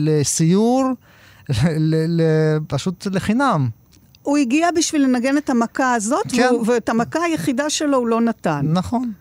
[0.00, 0.90] לסיור,
[2.68, 3.68] פשוט לחינם.
[4.22, 6.48] הוא הגיע בשביל לנגן את המכה הזאת, כן.
[6.50, 8.66] והוא, ואת המכה היחידה שלו הוא לא נתן.
[8.72, 9.12] נכון,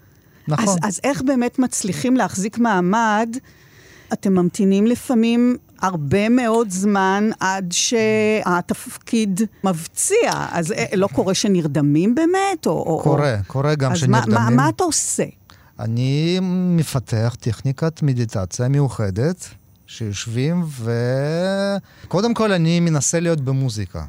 [0.47, 0.67] נכון.
[0.69, 3.35] אז, אז איך באמת מצליחים להחזיק מעמד?
[4.13, 10.31] אתם ממתינים לפעמים הרבה מאוד זמן עד שהתפקיד מבציע.
[10.51, 12.65] אז אה, לא קורה שנרדמים באמת?
[12.65, 13.39] או, קורה, או...
[13.47, 14.37] קורה גם אז שנרדמים.
[14.37, 15.23] אז מה, מה אתה עושה?
[15.79, 19.49] אני מפתח טכניקת מדיטציה מיוחדת,
[19.87, 20.91] שיושבים ו...
[22.07, 24.03] קודם כל, אני מנסה להיות במוזיקה.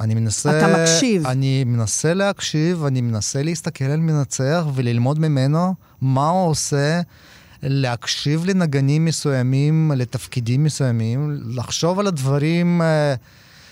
[0.00, 0.58] אני מנסה...
[0.58, 1.26] אתה מקשיב.
[1.26, 7.00] אני מנסה להקשיב, אני מנסה להסתכל על מנצח וללמוד ממנו מה הוא עושה.
[7.62, 12.82] להקשיב לנגנים מסוימים, לתפקידים מסוימים, לחשוב על הדברים.
[12.82, 13.14] אה,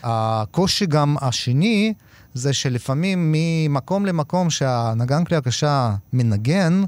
[0.02, 1.94] הקושי גם השני
[2.34, 6.82] זה שלפעמים ממקום למקום שהנגן כלי הקשה מנגן,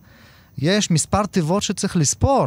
[0.59, 2.47] יש מספר תיבות שצריך לספור.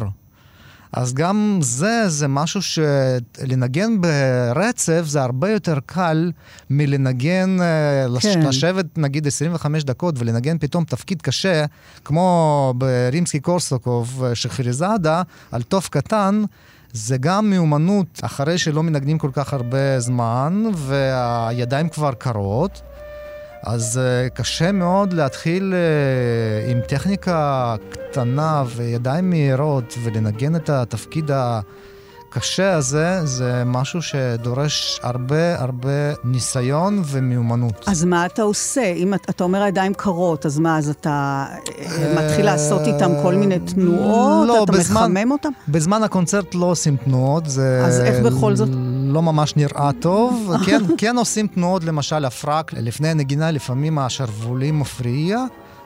[0.93, 6.31] אז גם זה, זה משהו שלנגן ברצף זה הרבה יותר קל
[6.69, 8.41] מלנגן, אה, כן.
[8.41, 11.65] לשבת נגיד 25 דקות ולנגן פתאום תפקיד קשה,
[12.05, 15.21] כמו ברימסקי קורסוקוב, אה, שחריזאדה,
[15.51, 16.43] על תוף קטן.
[16.93, 22.81] זה גם מיומנות אחרי שלא מנגנים כל כך הרבה זמן והידיים כבר קרות.
[23.63, 31.31] אז uh, קשה מאוד להתחיל uh, עם טכניקה קטנה וידיים מהירות ולנגן את התפקיד
[32.29, 37.83] הקשה הזה, זה משהו שדורש הרבה הרבה ניסיון ומיומנות.
[37.87, 38.93] אז מה אתה עושה?
[38.95, 41.45] אם אתה אומר הידיים קרות, אז מה, אז אתה
[41.79, 44.47] אה, מתחיל לעשות איתם כל מיני תנועות?
[44.47, 45.49] לא, אתה בזמן, מחמם אותם?
[45.67, 47.83] בזמן הקונצרט לא עושים תנועות, זה...
[47.85, 48.69] אז איך בכל זאת?
[49.09, 50.51] לא ממש נראה טוב.
[50.65, 55.37] כן, כן עושים תנועות, למשל הפרק, לפני הנגינה לפעמים השרוולים מפריע.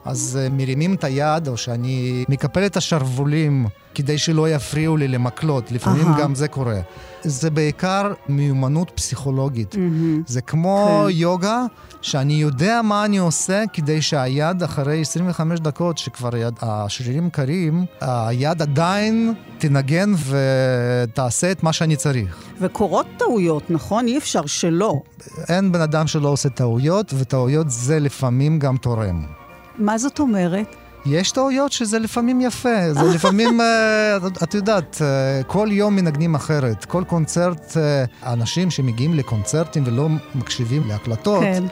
[0.05, 5.71] אז uh, מרימים את היד, או שאני מקפל את השרוולים כדי שלא יפריעו לי למקלות,
[5.71, 6.21] לפעמים uh-huh.
[6.21, 6.79] גם זה קורה.
[7.23, 9.75] זה בעיקר מיומנות פסיכולוגית.
[9.75, 9.77] Mm-hmm.
[10.25, 11.11] זה כמו okay.
[11.11, 11.17] כן.
[11.19, 11.65] יוגה,
[12.01, 18.61] שאני יודע מה אני עושה כדי שהיד אחרי 25 דקות, שכבר יד, השרירים קרים, היד
[18.61, 22.43] עדיין תנגן ותעשה את מה שאני צריך.
[22.61, 24.07] וקורות טעויות, נכון?
[24.07, 25.01] אי אפשר שלא.
[25.49, 29.42] אין בן אדם שלא עושה טעויות, וטעויות זה לפעמים גם תורם.
[29.77, 30.75] מה זאת אומרת?
[31.05, 36.85] יש טעויות שזה לפעמים יפה, זה לפעמים, אה, את יודעת, אה, כל יום מנגנים אחרת.
[36.85, 41.63] כל קונצרט, אה, אנשים שמגיעים לקונצרטים ולא מקשיבים להקלטות, כן.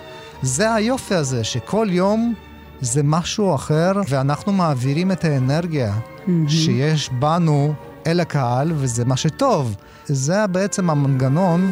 [0.42, 2.34] זה היופי הזה, שכל יום
[2.82, 5.94] זה משהו אחר, ואנחנו מעבירים את האנרגיה.
[6.48, 7.74] שיש בנו
[8.08, 9.76] אל הקהל, וזה מה שטוב.
[10.06, 11.72] זה בעצם המנגנון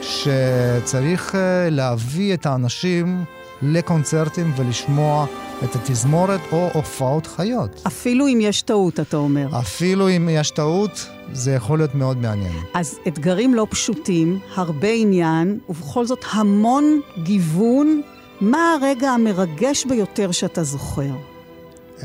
[0.00, 1.34] שצריך
[1.70, 3.24] להביא את האנשים
[3.62, 5.26] לקונצרטים ולשמוע
[5.64, 7.82] את התזמורת או הופעות חיות.
[7.86, 9.58] אפילו אם יש טעות, אתה אומר.
[9.58, 12.52] אפילו אם יש טעות, זה יכול להיות מאוד מעניין.
[12.74, 18.02] אז אתגרים לא פשוטים, הרבה עניין, ובכל זאת המון גיוון.
[18.40, 21.10] מה הרגע המרגש ביותר שאתה זוכר?
[21.98, 22.04] Uh,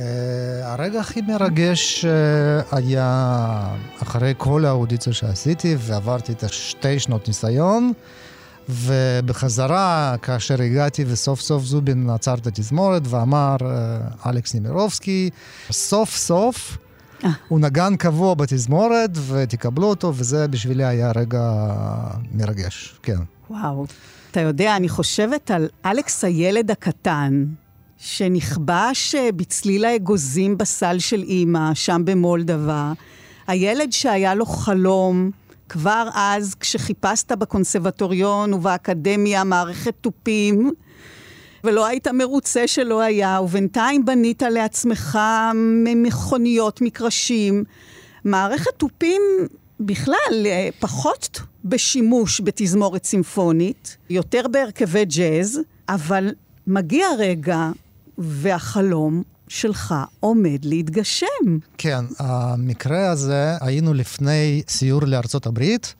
[0.63, 3.59] הרגע הכי מרגש uh, היה
[4.01, 7.93] אחרי כל האודיציה שעשיתי ועברתי את השתי שנות ניסיון.
[8.69, 15.29] ובחזרה, כאשר הגעתי וסוף סוף זובין עצר את התזמורת ואמר, אה, אלכס נימרובסקי,
[15.71, 16.77] סוף סוף
[17.23, 17.29] אה.
[17.47, 21.73] הוא נגן קבוע בתזמורת ותקבלו אותו, וזה בשבילי היה רגע
[22.33, 23.17] מרגש, כן.
[23.49, 23.85] וואו.
[24.31, 27.45] אתה יודע, אני חושבת על אלכס הילד הקטן,
[27.97, 32.93] שנכבש אה, בצליל האגוזים בסל של אימא, שם במולדבה.
[33.47, 35.31] הילד שהיה לו חלום,
[35.69, 40.71] כבר אז, כשחיפשת בקונסרבטוריון ובאקדמיה מערכת תופים,
[41.63, 45.19] ולא היית מרוצה שלא היה, ובינתיים בנית לעצמך
[45.95, 47.63] מכוניות, מקרשים.
[48.25, 49.21] מערכת תופים
[49.79, 56.31] בכלל אה, פחות בשימוש בתזמורת סימפונית, יותר בהרכבי ג'אז, אבל
[56.67, 57.69] מגיע רגע
[58.17, 61.25] והחלום שלך עומד להתגשם.
[61.77, 65.93] כן, המקרה הזה, היינו לפני סיור לארצות הברית,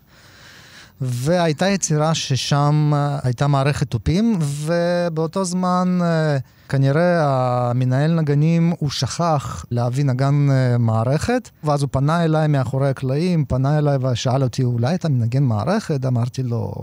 [1.02, 6.38] והייתה יצירה ששם אה, הייתה מערכת תופים, ובאותו זמן אה,
[6.70, 7.22] כנראה
[7.70, 13.78] המנהל נגנים, הוא שכח להביא נגן אה, מערכת, ואז הוא פנה אליי מאחורי הקלעים, פנה
[13.78, 16.06] אליי ושאל אותי, אולי אתה מנגן מערכת?
[16.06, 16.74] אמרתי לו,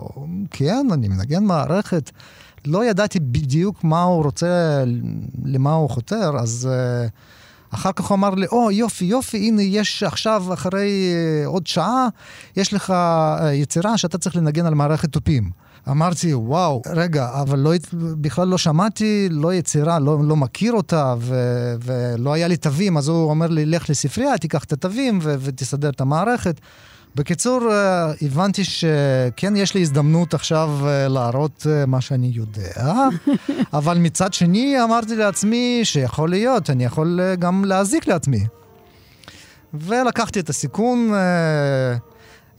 [0.50, 2.10] כן, אני מנגן מערכת.
[2.66, 4.84] לא ידעתי בדיוק מה הוא רוצה,
[5.44, 9.62] למה הוא חותר, אז uh, אחר כך הוא אמר לי, או, oh, יופי, יופי, הנה,
[9.62, 11.12] יש עכשיו, אחרי
[11.44, 12.08] uh, עוד שעה,
[12.56, 15.50] יש לך uh, יצירה שאתה צריך לנגן על מערכת תופים.
[15.90, 21.34] אמרתי, וואו, רגע, אבל לא, בכלל לא שמעתי, לא יצירה, לא, לא מכיר אותה, ו,
[21.84, 26.00] ולא היה לי תווים, אז הוא אומר לי, לך לספרייה, תיקח את התווים ותסדר את
[26.00, 26.60] המערכת.
[27.14, 33.08] בקיצור, אה, הבנתי שכן, יש לי הזדמנות עכשיו אה, להראות אה, מה שאני יודע,
[33.72, 38.44] אבל מצד שני אמרתי לעצמי שיכול להיות, אני יכול גם להזיק לעצמי.
[39.74, 41.12] ולקחתי את הסיכון,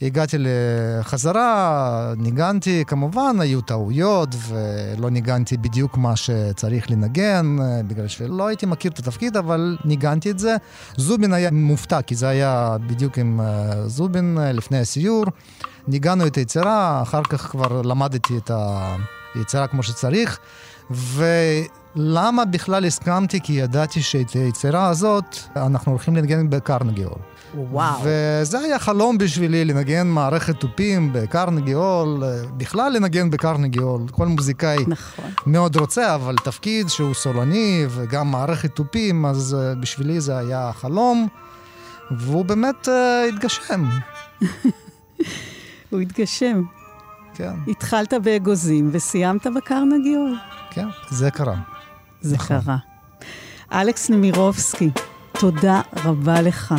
[0.02, 8.66] הגעתי לחזרה, ניגנתי, כמובן, היו טעויות, ולא ניגנתי בדיוק מה שצריך לנגן, בגלל שלא הייתי
[8.66, 10.56] מכיר את התפקיד, אבל ניגנתי את זה.
[10.98, 15.26] זובין היה מופתע, כי זה היה בדיוק עם אה, זובין אה, לפני הסיור.
[15.88, 18.52] ניגענו את היצירה, אחר כך כבר למדתי את
[19.36, 20.40] היצירה כמו שצריך,
[20.92, 23.40] ולמה בכלל הסכמתי?
[23.42, 27.20] כי ידעתי שאת היצירה הזאת אנחנו הולכים לנגן בקרנגי הול.
[27.56, 28.02] וואו.
[28.04, 32.24] וזה היה חלום בשבילי לנגן מערכת תופים בקרנגי הול,
[32.58, 34.02] בכלל לנגן בקרנגי הול.
[34.12, 35.32] כל מוזיקאי נכון.
[35.46, 41.28] מאוד רוצה, אבל תפקיד שהוא סולני וגם מערכת תופים, אז אה, בשבילי זה היה חלום,
[42.12, 43.86] והוא באמת uh, התגשם.
[45.90, 46.64] הוא התגשם.
[47.34, 47.54] כן.
[47.68, 50.36] התחלת באגוזים וסיימת בקרנגי הול.
[50.72, 51.56] כן, זה קרה.
[52.22, 52.62] זה נכון.
[52.62, 52.78] קרה.
[53.72, 54.90] אלכס נמירובסקי,
[55.40, 56.76] תודה רבה לך.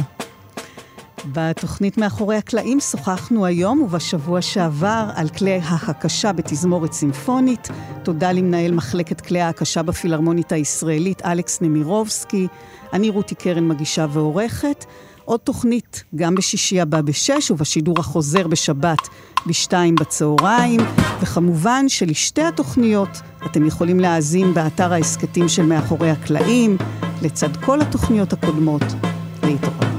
[1.33, 7.69] בתוכנית מאחורי הקלעים שוחחנו היום ובשבוע שעבר על כלי ההקשה בתזמורת סימפונית.
[8.03, 12.47] תודה למנהל מחלקת כלי ההקשה בפילהרמונית הישראלית, אלכס נמירובסקי.
[12.93, 14.85] אני רותי קרן מגישה ועורכת.
[15.25, 19.09] עוד תוכנית גם בשישי הבא בשש ובשידור החוזר בשבת
[19.47, 20.81] בשתיים בצהריים.
[21.23, 26.77] וכמובן שלשתי התוכניות אתם יכולים להאזין באתר ההסכתים של מאחורי הקלעים,
[27.23, 28.83] לצד כל התוכניות הקודמות.
[29.43, 29.96] להתראות.